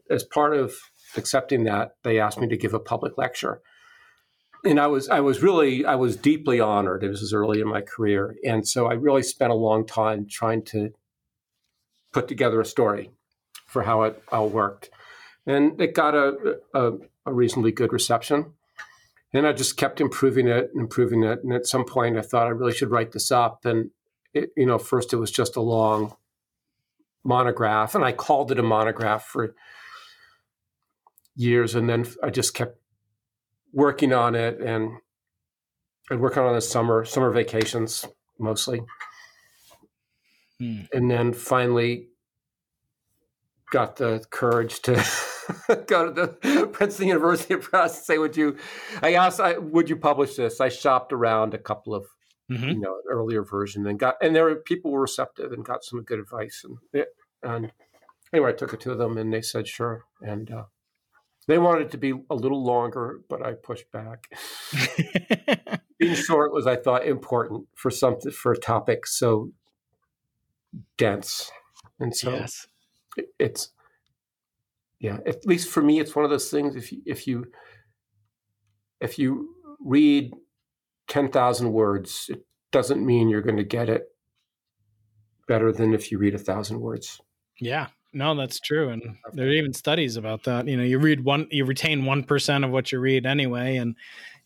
[0.09, 0.73] as part of
[1.17, 3.61] accepting that, they asked me to give a public lecture.
[4.65, 7.03] And I was, I was really, I was deeply honored.
[7.03, 10.63] It was early in my career, and so I really spent a long time trying
[10.65, 10.91] to
[12.11, 13.11] put together a story
[13.67, 14.89] for how it all worked,
[15.45, 16.93] and it got a, a,
[17.27, 18.53] a reasonably good reception.
[19.33, 21.43] And I just kept improving it and improving it.
[21.43, 23.65] And at some point, I thought I really should write this up.
[23.65, 23.91] And
[24.33, 26.15] it, you know, first it was just a long
[27.23, 29.53] monograph, and I called it a monograph for
[31.35, 32.79] years, and then I just kept
[33.75, 34.89] working on it, and
[36.09, 38.05] I'd work on the summer, summer vacations
[38.39, 38.81] mostly,
[40.59, 40.83] Hmm.
[40.93, 42.07] and then finally
[43.71, 44.93] got the courage to
[45.87, 48.57] go to the Princeton University Press and say, "Would you?"
[49.01, 52.05] I asked, I, "Would you publish this?" I shopped around a couple of
[52.47, 55.65] hmm you know an earlier version and got and there were people were receptive and
[55.65, 57.05] got some good advice and
[57.41, 57.71] and
[58.31, 60.65] anyway I took it to them and they said sure and uh,
[61.47, 64.31] they wanted it to be a little longer but I pushed back.
[65.99, 69.51] Being short was I thought important for something for a topic so
[70.97, 71.51] dense
[71.99, 72.67] and so yes.
[73.17, 73.69] it- it's
[74.99, 77.45] yeah at least for me it's one of those things if you if you
[78.99, 80.33] if you read
[81.07, 84.07] 10,000 words it doesn't mean you're going to get it
[85.47, 87.21] better than if you read a thousand words
[87.59, 87.87] Yeah.
[88.15, 88.89] No, that's true.
[88.91, 90.69] And there are even studies about that.
[90.69, 93.75] You know, you read one, you retain 1% of what you read anyway.
[93.75, 93.97] And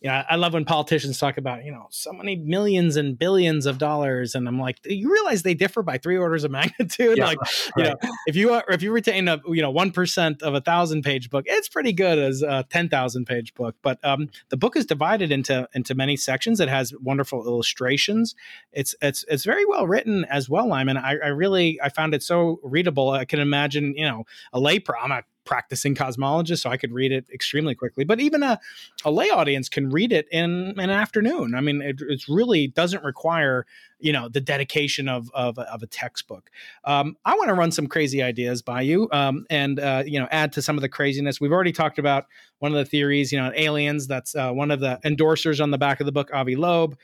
[0.02, 3.78] yeah, I love when politicians talk about, you know, so many millions and billions of
[3.78, 4.34] dollars.
[4.34, 7.18] And I'm like, you realize they differ by three orders of magnitude?
[7.18, 7.40] Yeah, like,
[7.78, 7.96] you know,
[8.26, 11.44] if you are, if you retain a, you know, 1% of a thousand page book,
[11.48, 13.76] it's pretty good as a 10,000 page book.
[13.82, 16.62] But um, the book is divided into, into many sections.
[16.62, 18.36] It has wonderful illustrations.
[18.72, 20.96] It's, it's, it's very well written as well, Lyman.
[20.96, 23.10] I, I really, I found it so readable.
[23.10, 24.24] I can imagine, you know,
[24.54, 28.04] a lay, pro- I'm a practicing cosmologist, so I could read it extremely quickly.
[28.06, 28.60] But even a,
[29.04, 31.56] a lay audience can read it in, in an afternoon.
[31.56, 33.66] I mean, it it's really doesn't require
[34.00, 36.52] you know the dedication of of, of a textbook.
[36.86, 40.28] Um, I want to run some crazy ideas by you, um, and uh, you know
[40.30, 41.42] add to some of the craziness.
[41.42, 42.26] We've already talked about
[42.60, 44.06] one of the theories, you know, aliens.
[44.06, 46.96] That's uh, one of the endorsers on the back of the book, Avi Loeb.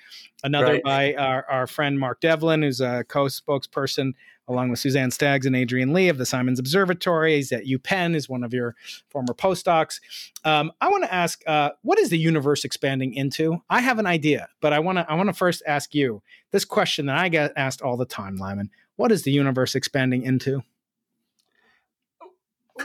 [0.44, 0.84] Another Right.
[0.84, 4.14] by our, our friend Mark Devlin, who's a co-spokesperson
[4.48, 7.36] along with Suzanne Staggs and Adrian Lee of the Simons Observatory.
[7.36, 8.76] He's at UPenn, is one of your
[9.10, 10.00] former postdocs.
[10.44, 13.62] Um, I want to ask, uh, what is the universe expanding into?
[13.70, 16.22] I have an idea, but I want to I want to first ask you
[16.52, 18.70] this question that I get asked all the time, Lyman.
[18.98, 20.62] What is the universe expanding into?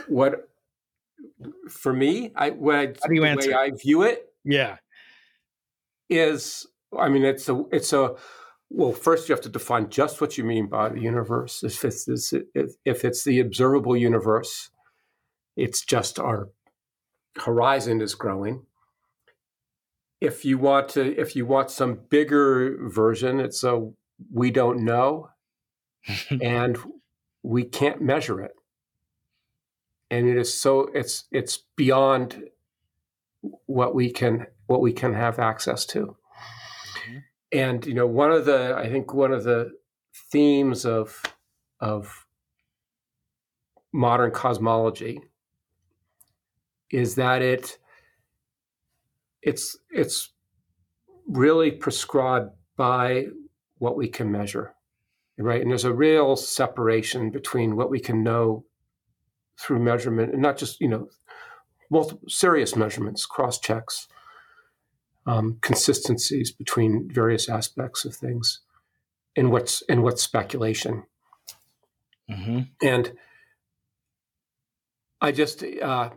[0.07, 0.47] what
[1.69, 3.49] for me I what I, How do you the answer?
[3.49, 4.77] way I view it Yeah.
[6.09, 6.65] is
[6.97, 8.15] I mean it's a it's a
[8.73, 11.63] well first you have to define just what you mean by the universe.
[11.63, 14.69] If it's if, it's the observable universe
[15.57, 16.49] it's just our
[17.37, 18.65] horizon is growing.
[20.19, 23.91] If you want to if you want some bigger version it's a
[24.31, 25.29] we don't know
[26.41, 26.77] and
[27.43, 28.53] we can't measure it.
[30.09, 32.49] And it is so it's it's beyond
[33.65, 36.15] what we can what we can have access to
[37.51, 39.71] and you know one of the i think one of the
[40.31, 41.21] themes of
[41.79, 42.25] of
[43.93, 45.19] modern cosmology
[46.91, 47.77] is that it
[49.41, 50.33] it's it's
[51.27, 53.25] really prescribed by
[53.79, 54.73] what we can measure
[55.41, 55.61] right?
[55.61, 58.65] And there's a real separation between what we can know
[59.59, 61.07] through measurement and not just you know
[61.89, 64.07] multiple serious measurements cross checks
[65.25, 68.61] um, consistencies between various aspects of things
[69.35, 71.03] and what's and what's speculation.
[72.29, 73.11] Hmm and
[75.19, 76.09] i just uh,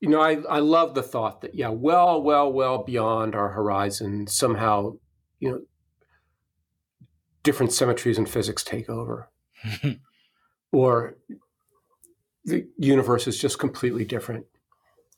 [0.00, 4.26] you know I, I love the thought that yeah well well well beyond our horizon
[4.26, 4.96] somehow
[5.40, 5.60] you know
[7.42, 9.28] different symmetries in physics take over.
[10.72, 11.16] Or
[12.44, 14.46] the universe is just completely different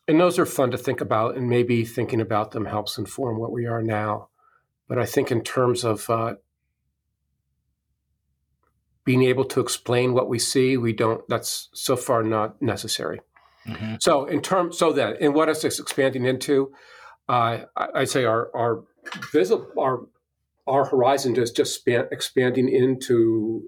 [0.08, 3.52] and those are fun to think about and maybe thinking about them helps inform what
[3.52, 4.28] we are now.
[4.88, 6.34] But i think in terms of uh,
[9.04, 13.20] being able to explain what we see we don't that's so far not necessary.
[13.66, 16.72] Hmm so in terms so that and what is this expanding into?
[17.28, 18.84] Uh, I- i'd say our our
[19.32, 20.00] visible our
[20.66, 23.62] our horizon is just span, expanding into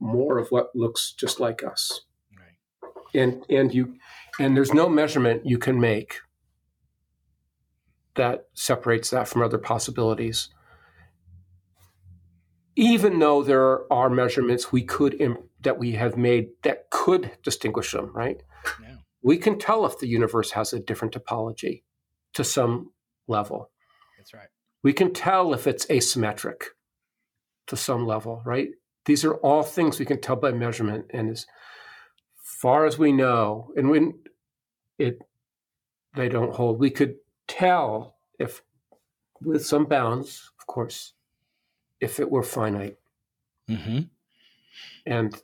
[0.00, 2.00] more of what looks just like us.
[2.38, 2.90] Right.
[3.22, 3.96] and and you
[4.38, 6.16] and there's no measurement you can make
[8.14, 10.48] that separates that from other possibilities
[12.76, 17.92] even though there are measurements we could im- that we have made that could distinguish
[17.92, 18.42] them right
[18.82, 18.96] Yeah.
[19.22, 21.82] we can tell if the universe has a different topology
[22.34, 22.92] to some
[23.28, 23.70] level
[24.18, 24.48] That's right.
[24.82, 26.62] we can tell if it's asymmetric
[27.68, 28.68] to some level, right?
[29.06, 31.06] These are all things we can tell by measurement.
[31.14, 31.46] And as
[32.60, 34.18] far as we know, and when
[34.98, 35.20] it
[36.14, 37.16] they don't hold, we could
[37.48, 38.62] tell if
[39.40, 41.14] with some bounds, of course,
[42.00, 42.98] if it were finite.
[43.68, 44.00] hmm
[45.06, 45.34] And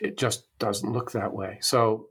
[0.00, 1.58] it just doesn't look that way.
[1.60, 2.08] So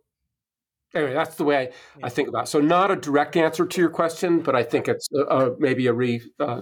[0.94, 2.48] anyway, that's the way I, I think about it.
[2.48, 5.94] So, not a direct answer to your question, but I think it's uh, maybe a
[5.94, 6.62] re, uh,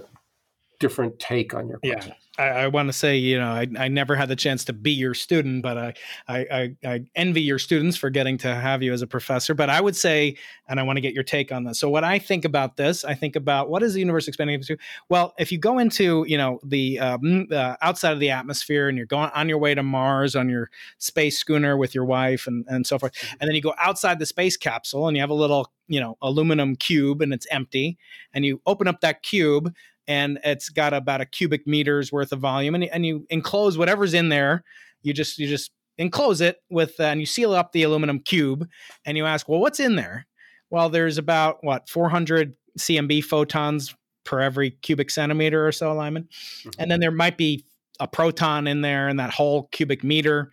[0.82, 2.10] different take on your question.
[2.10, 2.14] Yeah.
[2.38, 4.90] I, I want to say, you know, I, I never had the chance to be
[4.90, 5.94] your student, but I,
[6.26, 9.54] I, I, I envy your students for getting to have you as a professor.
[9.54, 11.78] But I would say, and I want to get your take on this.
[11.78, 14.76] So, what I think about this, I think about what is the universe expanding into?
[15.08, 18.96] Well, if you go into, you know, the um, uh, outside of the atmosphere and
[18.96, 22.64] you're going on your way to Mars on your space schooner with your wife and,
[22.66, 25.34] and so forth, and then you go outside the space capsule and you have a
[25.34, 27.98] little, you know, aluminum cube and it's empty,
[28.32, 29.74] and you open up that cube
[30.08, 34.14] and it's got about a cubic meters worth of volume and, and you enclose whatever's
[34.14, 34.64] in there
[35.02, 38.66] you just you just enclose it with uh, and you seal up the aluminum cube
[39.04, 40.26] and you ask well what's in there
[40.70, 43.94] well there's about what 400 cmb photons
[44.24, 46.70] per every cubic centimeter or so lyman mm-hmm.
[46.78, 47.64] and then there might be
[48.00, 50.50] a proton in there in that whole cubic meter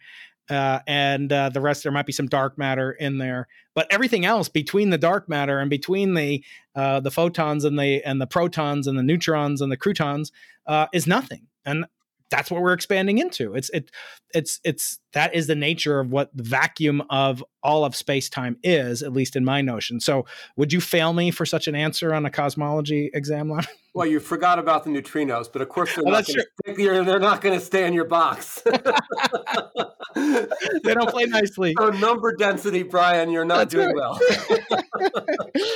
[0.49, 4.25] uh, and uh, the rest there might be some dark matter in there but everything
[4.25, 6.43] else between the dark matter and between the
[6.75, 10.31] uh, the photons and the and the protons and the neutrons and the croutons
[10.67, 11.85] uh, is nothing and
[12.29, 13.53] that's what we're expanding into.
[13.55, 13.91] It's it
[14.33, 18.57] it's it's that is the nature of what the vacuum of all of space time
[18.63, 19.99] is, at least in my notion.
[19.99, 20.25] So,
[20.55, 23.65] would you fail me for such an answer on a cosmology exam Lyman?
[23.95, 27.41] Well, you forgot about the neutrinos, but of course they're, not, gonna stay, they're not
[27.41, 28.61] going to stay in your box.
[30.15, 31.73] they don't play nicely.
[31.77, 33.95] So number density, Brian, you're not that's doing right.
[33.95, 34.19] well.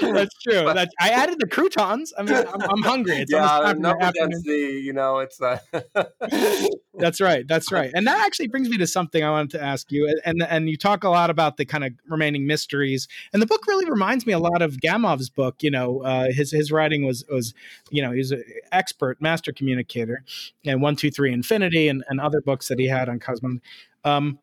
[0.13, 0.63] that's true.
[0.63, 2.13] But, that's, I added the croutons.
[2.17, 3.17] I mean, I'm, I'm hungry.
[3.17, 4.81] It's yeah, number density.
[4.83, 5.41] You know, it's.
[5.41, 5.59] Uh,
[6.95, 7.47] that's right.
[7.47, 7.91] That's right.
[7.93, 10.13] And that actually brings me to something I wanted to ask you.
[10.25, 13.07] And and you talk a lot about the kind of remaining mysteries.
[13.33, 15.61] And the book really reminds me a lot of Gamow's book.
[15.61, 17.53] You know, uh, his his writing was was
[17.91, 20.23] you know he's an expert master communicator,
[20.65, 23.61] and one two three infinity and, and other books that he had on cosmology.
[24.03, 24.39] Um,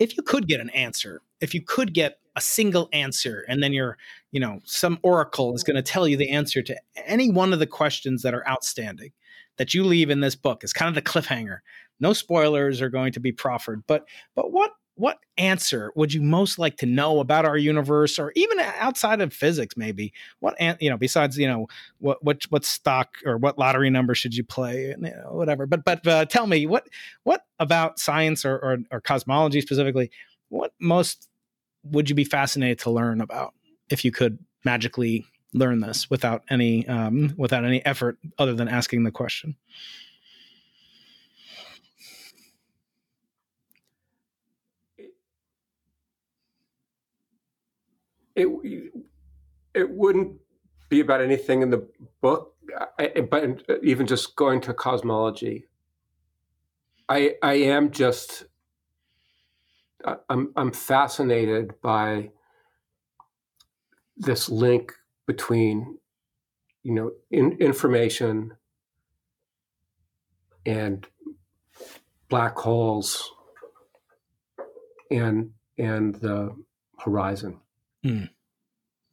[0.00, 3.72] if you could get an answer, if you could get a single answer and then
[3.72, 3.98] you're
[4.30, 7.58] you know some oracle is going to tell you the answer to any one of
[7.58, 9.12] the questions that are outstanding
[9.58, 11.58] that you leave in this book is kind of the cliffhanger.
[12.00, 16.58] No spoilers are going to be proffered but but what what answer would you most
[16.58, 20.98] like to know about our universe or even outside of physics maybe what you know
[20.98, 21.66] besides you know
[21.98, 25.66] what what what stock or what lottery number should you play and you know, whatever
[25.66, 26.86] but but uh, tell me what
[27.24, 30.10] what about science or, or, or cosmology specifically
[30.50, 31.28] what most
[31.84, 33.54] would you be fascinated to learn about
[33.88, 39.04] if you could magically learn this without any um, without any effort other than asking
[39.04, 39.56] the question?
[48.34, 48.48] It
[49.74, 50.36] it wouldn't
[50.88, 51.88] be about anything in the
[52.20, 52.54] book,
[53.30, 55.66] but even just going to cosmology.
[57.08, 58.44] I I am just
[60.28, 62.30] I'm I'm fascinated by
[64.16, 64.92] this link
[65.26, 65.98] between
[66.82, 68.52] you know in, information
[70.66, 71.06] and
[72.28, 73.32] black holes
[75.10, 76.54] and and the
[76.98, 77.58] horizon
[78.04, 78.28] mm.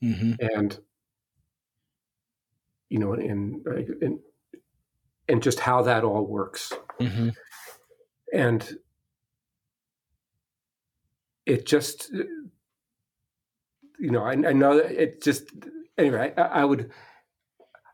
[0.03, 0.33] mm-hmm.
[0.39, 0.79] and
[2.89, 3.63] you know in,
[4.01, 4.19] in
[5.27, 7.29] and just how that all works mm-hmm.
[8.33, 8.77] and
[11.45, 12.11] it just
[13.99, 15.51] you know I, I know that it just
[15.97, 16.91] anyway I, I, would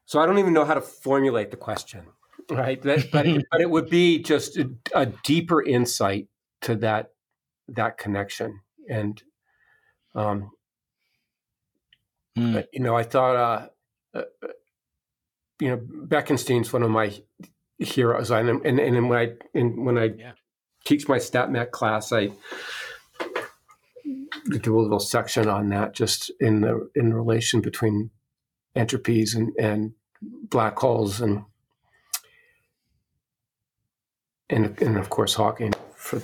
[0.06, 2.06] so i don't even know how to formulate the question
[2.50, 6.28] right but, but, it, but it would be just a, a, deeper insight
[6.62, 7.12] to that
[7.68, 9.22] that connection and
[10.14, 10.52] um
[12.38, 12.66] mm.
[12.74, 14.48] you know i thought uh, uh,
[15.60, 15.78] you know
[16.08, 17.14] bekenstein's one of my
[17.80, 20.32] heroes and and, and when i and when i yeah.
[20.86, 22.32] teach my StatMech class i
[24.50, 28.12] do a little section on that, just in the in relation between
[28.76, 31.44] entropies and, and black holes and
[34.50, 36.22] and and of course Hawking for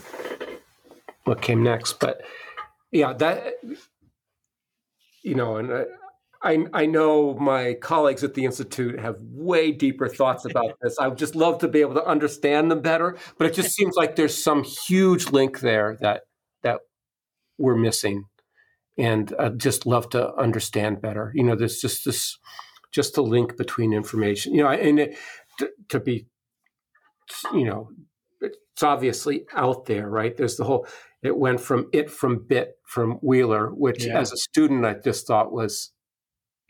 [1.23, 1.99] what came next.
[1.99, 2.21] But
[2.91, 3.53] yeah, that
[5.23, 5.87] you know, and
[6.43, 10.97] I, I, know my colleagues at the institute have way deeper thoughts about this.
[10.99, 13.95] I would just love to be able to understand them better, but it just seems
[13.95, 16.23] like there's some huge link there that
[16.63, 16.79] that
[17.57, 18.25] we're missing
[18.97, 21.31] and I'd just love to understand better.
[21.33, 22.37] You know, there's just this,
[22.91, 24.53] just a link between information.
[24.53, 25.17] You know, and it,
[25.59, 26.27] to, to be,
[27.53, 27.89] you know,
[28.41, 30.35] it's obviously out there, right?
[30.35, 30.87] There's the whole.
[31.23, 34.19] It went from it from bit from Wheeler, which yeah.
[34.19, 35.91] as a student I just thought was,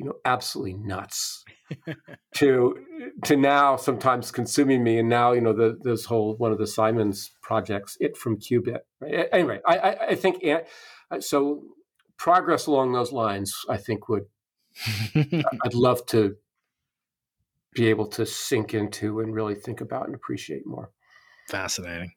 [0.02, 1.46] you know, absolutely nuts.
[2.36, 2.76] to
[3.26, 6.66] to now sometimes consuming me, and now you know the, this whole one of the
[6.66, 8.80] Simons projects, it from qubit.
[9.00, 9.28] Right?
[9.32, 10.62] Anyway, I, I, I think eh,
[11.12, 11.62] uh, so
[12.18, 14.26] progress along those lines, I think would
[15.16, 16.36] I'd love to
[17.74, 20.92] be able to sink into and really think about and appreciate more.
[21.52, 22.14] Fascinating.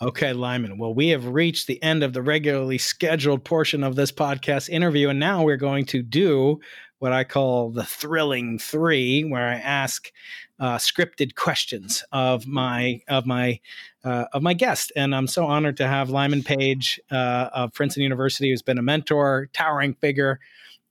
[0.00, 0.78] Okay, Lyman.
[0.78, 5.10] Well, we have reached the end of the regularly scheduled portion of this podcast interview,
[5.10, 6.60] and now we're going to do
[6.98, 10.10] what I call the thrilling three, where I ask
[10.58, 13.60] uh, scripted questions of my of my
[14.04, 14.92] uh, of my guest.
[14.96, 18.82] And I'm so honored to have Lyman Page uh, of Princeton University, who's been a
[18.82, 20.40] mentor, towering figure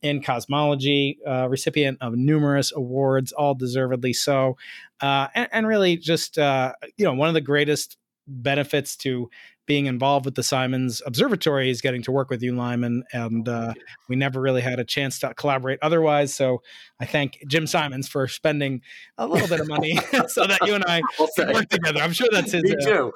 [0.02, 4.58] in cosmology, uh, recipient of numerous awards, all deservedly so,
[5.00, 7.98] uh, and, and, really just uh, you know one of the greatest
[8.28, 9.30] benefits to
[9.66, 13.74] being involved with the Simons Observatory is getting to work with you, Lyman, and uh,
[14.10, 16.34] we never really had a chance to collaborate otherwise.
[16.34, 16.62] So
[17.00, 18.82] I thank Jim Simons for spending
[19.18, 19.98] a little bit of money
[20.28, 21.02] so that you and I
[21.36, 22.02] can work together.
[22.02, 22.64] I'm sure that's his.
[22.64, 23.12] Me uh, too,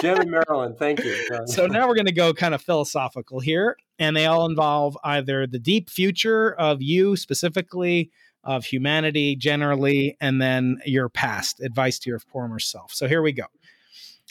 [0.00, 0.76] Jim and Marilyn.
[0.76, 1.16] Thank you.
[1.46, 5.46] so now we're going to go kind of philosophical here, and they all involve either
[5.46, 8.10] the deep future of you specifically
[8.44, 12.92] of humanity generally, and then your past advice to your former self.
[12.94, 13.44] So here we go.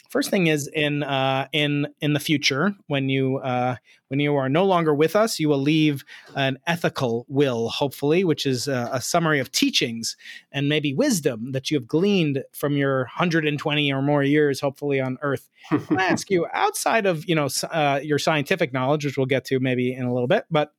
[0.08, 3.76] First thing is in uh, in in the future when you uh,
[4.08, 6.02] when you are no longer with us, you will leave
[6.34, 10.16] an ethical will, hopefully, which is a, a summary of teachings
[10.50, 15.18] and maybe wisdom that you have gleaned from your 120 or more years, hopefully on
[15.20, 15.50] Earth.
[15.70, 19.60] I ask you, outside of you know uh, your scientific knowledge, which we'll get to
[19.60, 20.72] maybe in a little bit, but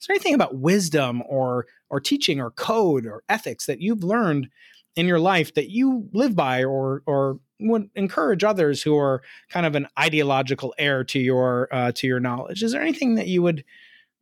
[0.00, 4.48] is there anything about wisdom or or teaching or code or ethics that you've learned
[4.96, 9.66] in your life that you live by or or would encourage others who are kind
[9.66, 12.62] of an ideological heir to your uh, to your knowledge.
[12.62, 13.64] Is there anything that you would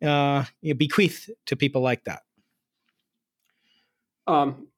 [0.03, 2.23] uh, you bequeath to people like that?
[4.27, 4.68] Um,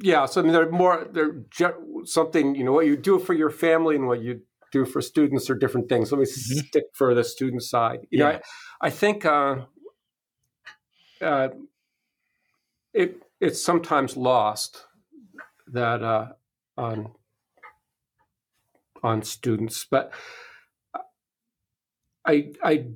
[0.00, 1.36] yeah, so I mean, they're more they're
[2.04, 5.48] something you know what you do for your family and what you do for students
[5.50, 6.10] are different things.
[6.10, 6.66] Let me mm-hmm.
[6.66, 8.00] stick for the student side.
[8.10, 8.24] You yeah.
[8.24, 8.38] know,
[8.80, 9.56] I, I think uh,
[11.20, 11.48] uh,
[12.92, 14.86] it it's sometimes lost
[15.68, 16.28] that uh,
[16.76, 17.12] on
[19.02, 19.86] on students.
[19.88, 20.12] But
[22.26, 22.86] I, I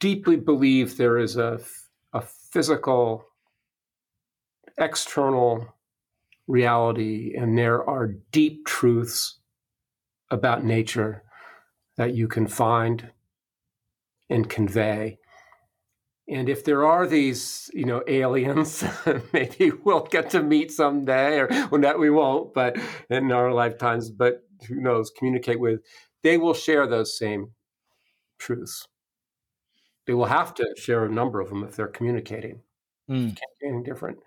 [0.00, 1.60] deeply believe there is a,
[2.14, 3.26] a physical,
[4.78, 5.74] external
[6.46, 9.38] reality, and there are deep truths
[10.30, 11.22] about nature
[11.96, 13.10] that you can find
[14.30, 15.18] and convey.
[16.26, 18.82] And if there are these, you know, aliens,
[19.32, 22.78] maybe we'll get to meet someday, or well, that we won't, but
[23.10, 24.10] in our lifetimes.
[24.10, 25.80] But who knows, communicate with,
[26.22, 27.52] they will share those same
[28.38, 28.88] truths.
[30.06, 32.60] They will have to share a number of them if they're communicating.
[33.08, 33.38] Mm.
[33.62, 34.18] Can't different.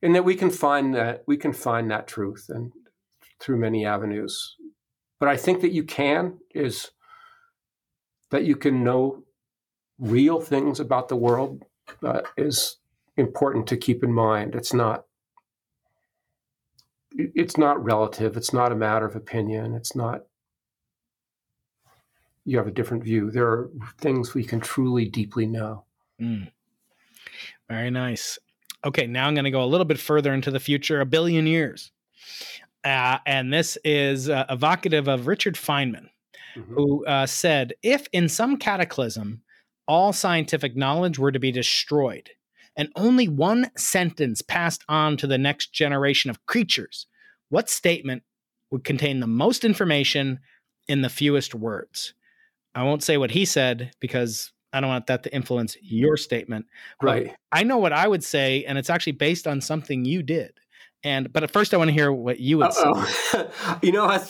[0.00, 2.72] And that we can find that we can find that truth and
[3.40, 4.56] through many avenues.
[5.18, 6.90] But I think that you can is
[8.30, 9.24] that you can know
[10.02, 11.64] real things about the world
[12.02, 12.76] uh, is
[13.16, 14.54] important to keep in mind.
[14.54, 15.04] It's not
[17.14, 18.36] it's not relative.
[18.36, 19.74] It's not a matter of opinion.
[19.74, 20.22] It's not
[22.44, 23.30] you have a different view.
[23.30, 25.84] There are things we can truly deeply know.
[26.20, 26.50] Mm.
[27.68, 28.38] Very nice.
[28.84, 31.46] Okay, now I'm going to go a little bit further into the future, a billion
[31.46, 31.92] years.
[32.82, 36.08] Uh, and this is uh, evocative of Richard Feynman,
[36.56, 36.74] mm-hmm.
[36.74, 39.42] who uh, said if in some cataclysm
[39.86, 42.30] all scientific knowledge were to be destroyed,
[42.76, 47.06] and only one sentence passed on to the next generation of creatures,
[47.48, 48.22] what statement
[48.70, 50.40] would contain the most information
[50.88, 52.14] in the fewest words?
[52.74, 56.66] I won't say what he said because I don't want that to influence your statement.
[57.02, 57.34] Right.
[57.50, 60.52] I know what I would say, and it's actually based on something you did.
[61.04, 63.04] And but at first, I want to hear what you would Uh-oh.
[63.04, 63.48] say.
[63.82, 64.20] you know, I,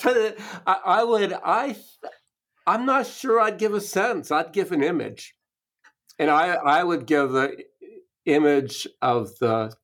[0.67, 1.33] I, I would.
[1.33, 1.77] I
[2.67, 3.41] I'm not sure.
[3.41, 4.31] I'd give a sentence.
[4.31, 5.35] I'd give an image,
[6.19, 7.65] and I I would give the
[8.27, 9.75] image of the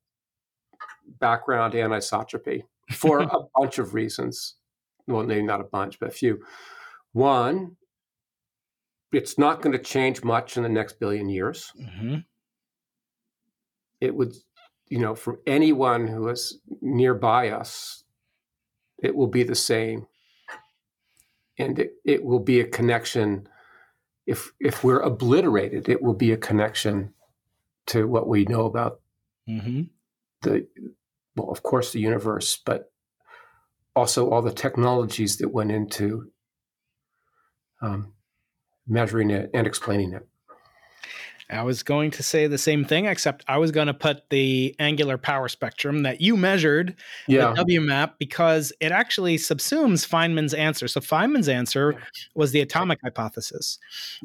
[1.19, 4.55] background anisotropy for a bunch of reasons.
[5.07, 6.39] Well, maybe not a bunch, but a few.
[7.13, 7.77] One,
[9.11, 11.71] it's not going to change much in the next billion years.
[11.79, 12.17] Mm-hmm.
[14.01, 14.33] It would,
[14.87, 18.03] you know, for anyone who is nearby us,
[19.01, 20.05] it will be the same.
[21.57, 23.49] And it, it will be a connection.
[24.29, 27.13] If if we're obliterated, it will be a connection
[27.87, 29.01] to what we know about
[29.47, 29.81] mm-hmm.
[30.41, 30.67] the
[31.35, 32.91] well, of course, the universe, but
[33.95, 36.31] also all the technologies that went into
[37.81, 38.13] um,
[38.87, 40.27] measuring it and explaining it.
[41.51, 44.75] I was going to say the same thing, except I was going to put the
[44.77, 46.95] angular power spectrum that you measured,
[47.27, 47.53] Yeah.
[47.55, 50.87] the WMAP, because it actually subsumes Feynman's answer.
[50.87, 51.95] So Feynman's answer
[52.35, 53.79] was the atomic hypothesis.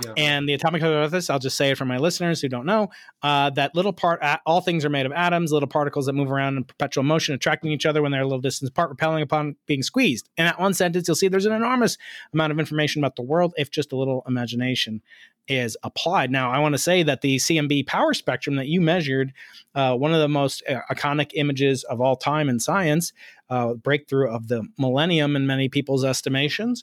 [0.04, 0.12] Yeah.
[0.18, 2.88] And the atomic hypothesis, I'll just say it for my listeners who don't know,
[3.22, 6.58] uh, that little part, all things are made of atoms, little particles that move around
[6.58, 9.82] in perpetual motion, attracting each other when they're a little distance apart, repelling upon being
[9.82, 10.28] squeezed.
[10.36, 11.96] In that one sentence, you'll see there's an enormous
[12.34, 15.00] amount of information about the world if just a little imagination
[15.48, 16.30] is applied.
[16.30, 19.32] Now, I want to say that the CMB power spectrum that you measured,
[19.74, 23.12] uh, one of the most uh, iconic images of all time in science,
[23.50, 26.82] uh, breakthrough of the millennium in many people's estimations,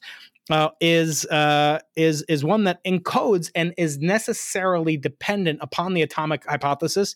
[0.49, 6.45] uh, is uh, is is one that encodes and is necessarily dependent upon the atomic
[6.45, 7.15] hypothesis,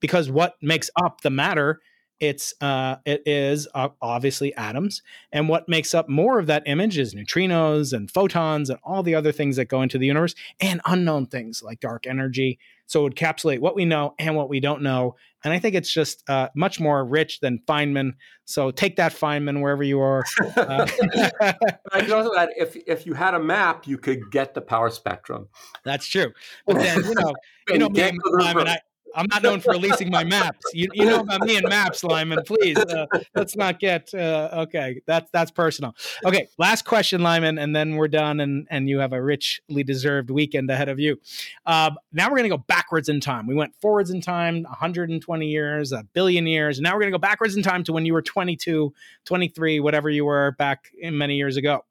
[0.00, 1.80] because what makes up the matter
[2.22, 5.02] it's uh, it is uh, obviously atoms,
[5.32, 9.16] and what makes up more of that image is neutrinos and photons and all the
[9.16, 12.60] other things that go into the universe and unknown things like dark energy.
[12.86, 15.74] So it would encapsulate what we know and what we don't know, and I think
[15.74, 18.12] it's just uh, much more rich than Feynman.
[18.44, 20.22] So take that Feynman wherever you are.
[20.56, 20.86] Uh,
[21.92, 24.90] I can also add, if if you had a map, you could get the power
[24.90, 25.48] spectrum.
[25.84, 26.32] that's true,
[26.66, 27.34] but then you know,
[27.68, 28.68] you know, me, get to the Lyman, root.
[28.68, 28.78] I,
[29.14, 30.64] I'm not known for releasing my maps.
[30.72, 32.40] You, you know about me and maps, Lyman.
[32.46, 35.00] Please, uh, let's not get uh, okay.
[35.06, 35.94] That's that's personal.
[36.24, 40.30] Okay, last question, Lyman, and then we're done, and and you have a richly deserved
[40.30, 41.18] weekend ahead of you.
[41.66, 43.46] Um, now we're going to go backwards in time.
[43.46, 47.18] We went forwards in time, 120 years, a billion years, and now we're going to
[47.18, 48.92] go backwards in time to when you were 22,
[49.24, 51.84] 23, whatever you were back in many years ago.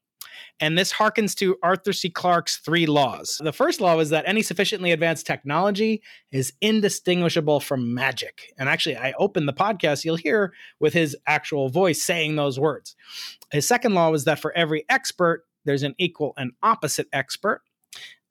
[0.60, 2.10] And this harkens to Arthur C.
[2.10, 3.40] Clarke's three laws.
[3.44, 6.02] The first law is that any sufficiently advanced technology
[6.32, 8.54] is indistinguishable from magic.
[8.58, 12.96] And actually, I opened the podcast, you'll hear with his actual voice saying those words.
[13.52, 17.62] His second law was that for every expert, there's an equal and opposite expert.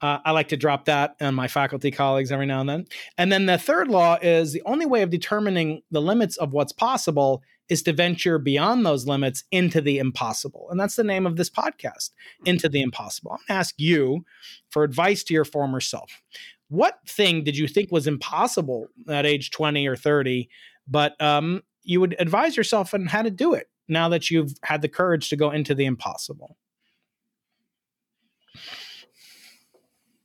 [0.00, 2.86] Uh, I like to drop that on my faculty colleagues every now and then.
[3.18, 6.72] And then the third law is the only way of determining the limits of what's
[6.72, 10.66] possible is to venture beyond those limits into the impossible.
[10.70, 12.10] And that's the name of this podcast,
[12.44, 13.30] Into the Impossible.
[13.30, 14.24] I'm going to ask you
[14.70, 16.20] for advice to your former self.
[16.68, 20.48] What thing did you think was impossible at age 20 or 30,
[20.86, 24.82] but um, you would advise yourself on how to do it now that you've had
[24.82, 26.56] the courage to go into the impossible?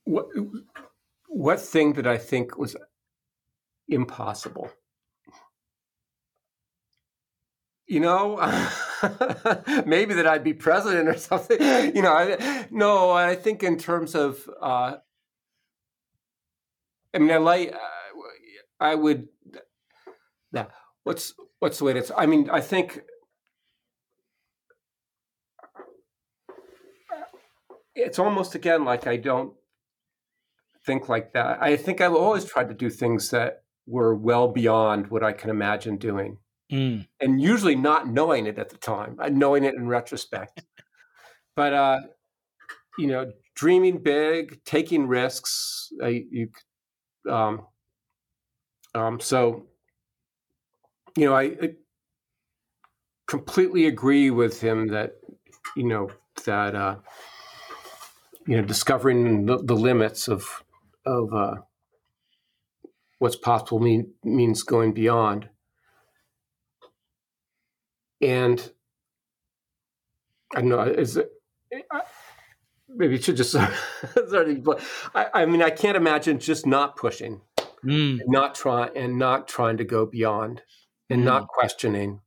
[0.03, 0.27] What
[1.27, 2.75] what thing did I think was
[3.89, 4.69] impossible?
[7.87, 8.37] You know,
[9.85, 11.61] maybe that I'd be president or something.
[11.95, 14.95] You know, I, no, I think in terms of, uh,
[17.13, 17.75] I mean, I like,
[18.79, 19.27] I would,
[20.51, 20.65] yeah.
[21.03, 22.17] What's what's the way to?
[22.17, 23.01] I mean, I think
[27.93, 29.53] it's almost again like I don't
[30.85, 31.61] think like that.
[31.61, 35.49] I think I've always tried to do things that were well beyond what I can
[35.49, 36.37] imagine doing,
[36.71, 37.07] Mm.
[37.19, 40.63] and usually not knowing it at the time, knowing it in retrospect.
[41.55, 41.99] but uh,
[42.97, 45.89] you know, dreaming big, taking risks.
[46.01, 46.49] Uh, you,
[47.29, 47.67] um,
[48.93, 49.67] um, so
[51.17, 51.73] you know, I, I
[53.27, 55.13] completely agree with him that
[55.75, 56.09] you know
[56.45, 56.95] that uh,
[58.47, 60.63] you know discovering the, the limits of
[61.05, 61.55] of uh,
[63.19, 65.49] what's possible mean, means going beyond.
[68.25, 68.71] And
[70.55, 71.31] I don't know, is it,
[71.91, 72.01] I-
[72.89, 73.51] maybe it should just
[74.29, 77.41] sort of, I, I mean, I can't imagine just not pushing,
[77.83, 78.19] Mm.
[78.25, 80.63] not trying, and not trying to go beyond,
[81.11, 82.21] and not questioning,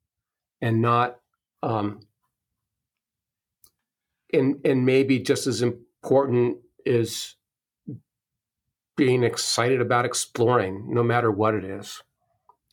[0.60, 1.18] and not,
[1.64, 2.00] um,
[4.32, 7.34] and and maybe just as important is
[8.96, 12.02] being excited about exploring, no matter what it is.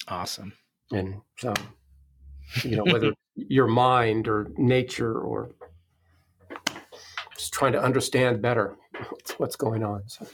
[0.07, 0.53] Awesome.
[0.91, 1.55] And so,
[2.63, 5.49] you know, whether your mind or nature or
[7.37, 8.75] just trying to understand better
[9.09, 10.03] what's, what's going on.
[10.07, 10.25] So,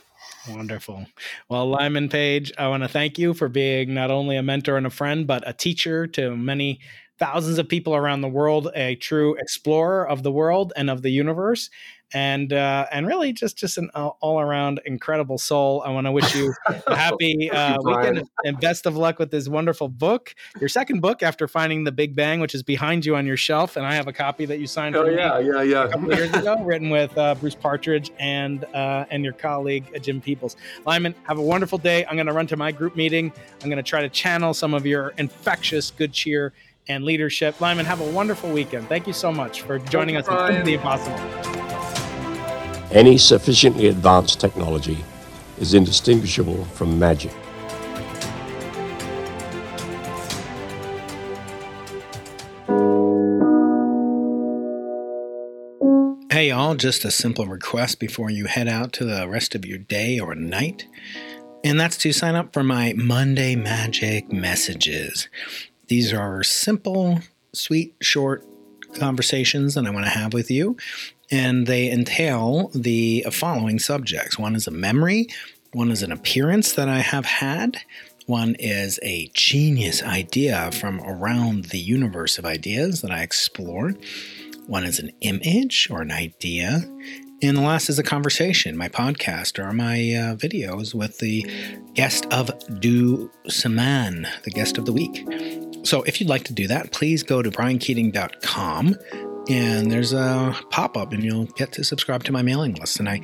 [0.48, 1.06] Wonderful.
[1.48, 4.86] Well, Lyman Page, I want to thank you for being not only a mentor and
[4.86, 6.80] a friend, but a teacher to many
[7.18, 11.10] thousands of people around the world, a true explorer of the world and of the
[11.10, 11.70] universe,
[12.14, 15.82] and uh, and really just just an all around incredible soul.
[15.84, 16.54] I want to wish you
[16.86, 21.22] a happy uh, weekend and best of luck with this wonderful book, your second book
[21.22, 24.08] after finding the Big Bang, which is behind you on your shelf, and I have
[24.08, 24.96] a copy that you signed.
[24.96, 26.16] oh for me yeah, yeah, a couple yeah.
[26.16, 30.56] years ago, written with uh, Bruce Partridge and uh, and your colleague uh, Jim Peebles.
[30.86, 32.04] Lyman, have a wonderful day.
[32.06, 33.32] I'm going to run to my group meeting.
[33.62, 36.52] I'm going to try to channel some of your infectious good cheer
[36.88, 37.60] and leadership.
[37.60, 38.88] Lyman, have a wonderful weekend.
[38.88, 40.64] Thank you so much for joining you, us Brian.
[40.64, 41.71] the impossible.
[42.92, 45.02] Any sufficiently advanced technology
[45.58, 47.32] is indistinguishable from magic.
[56.30, 59.78] Hey, y'all, just a simple request before you head out to the rest of your
[59.78, 60.86] day or night.
[61.64, 65.28] And that's to sign up for my Monday Magic messages.
[65.86, 67.20] These are simple,
[67.54, 68.44] sweet, short
[68.92, 70.76] conversations that I want to have with you.
[71.32, 75.28] And they entail the following subjects one is a memory,
[75.72, 77.78] one is an appearance that I have had,
[78.26, 83.94] one is a genius idea from around the universe of ideas that I explore.
[84.66, 86.82] One is an image or an idea.
[87.42, 91.50] And the last is a conversation, my podcast or my uh, videos with the
[91.94, 95.26] guest of Du Saman, the guest of the week.
[95.84, 98.96] So if you'd like to do that, please go to briankeating.com
[99.48, 103.00] and there's a pop up and you'll get to subscribe to my mailing list.
[103.00, 103.20] And I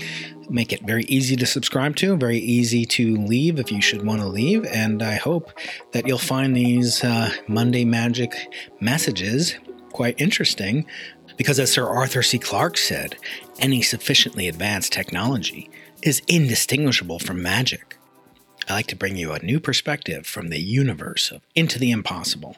[0.48, 4.20] make it very easy to subscribe to, very easy to leave if you should want
[4.20, 4.64] to leave.
[4.66, 5.52] And I hope
[5.92, 8.32] that you'll find these uh, Monday Magic
[8.80, 9.56] messages
[9.92, 10.86] quite interesting
[11.36, 12.38] because, as Sir Arthur C.
[12.38, 13.16] Clarke said,
[13.60, 15.70] any sufficiently advanced technology
[16.02, 17.96] is indistinguishable from magic.
[18.68, 22.56] I like to bring you a new perspective from the universe of Into the Impossible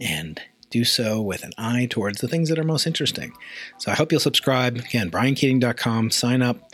[0.00, 0.40] and
[0.70, 3.32] do so with an eye towards the things that are most interesting.
[3.78, 4.76] So I hope you'll subscribe.
[4.76, 6.70] Again, briankeating.com, sign up,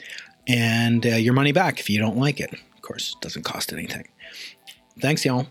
[0.47, 2.53] and uh, your money back if you don't like it.
[2.53, 4.09] Of course, it doesn't cost anything.
[5.01, 5.47] Thanks, y'all.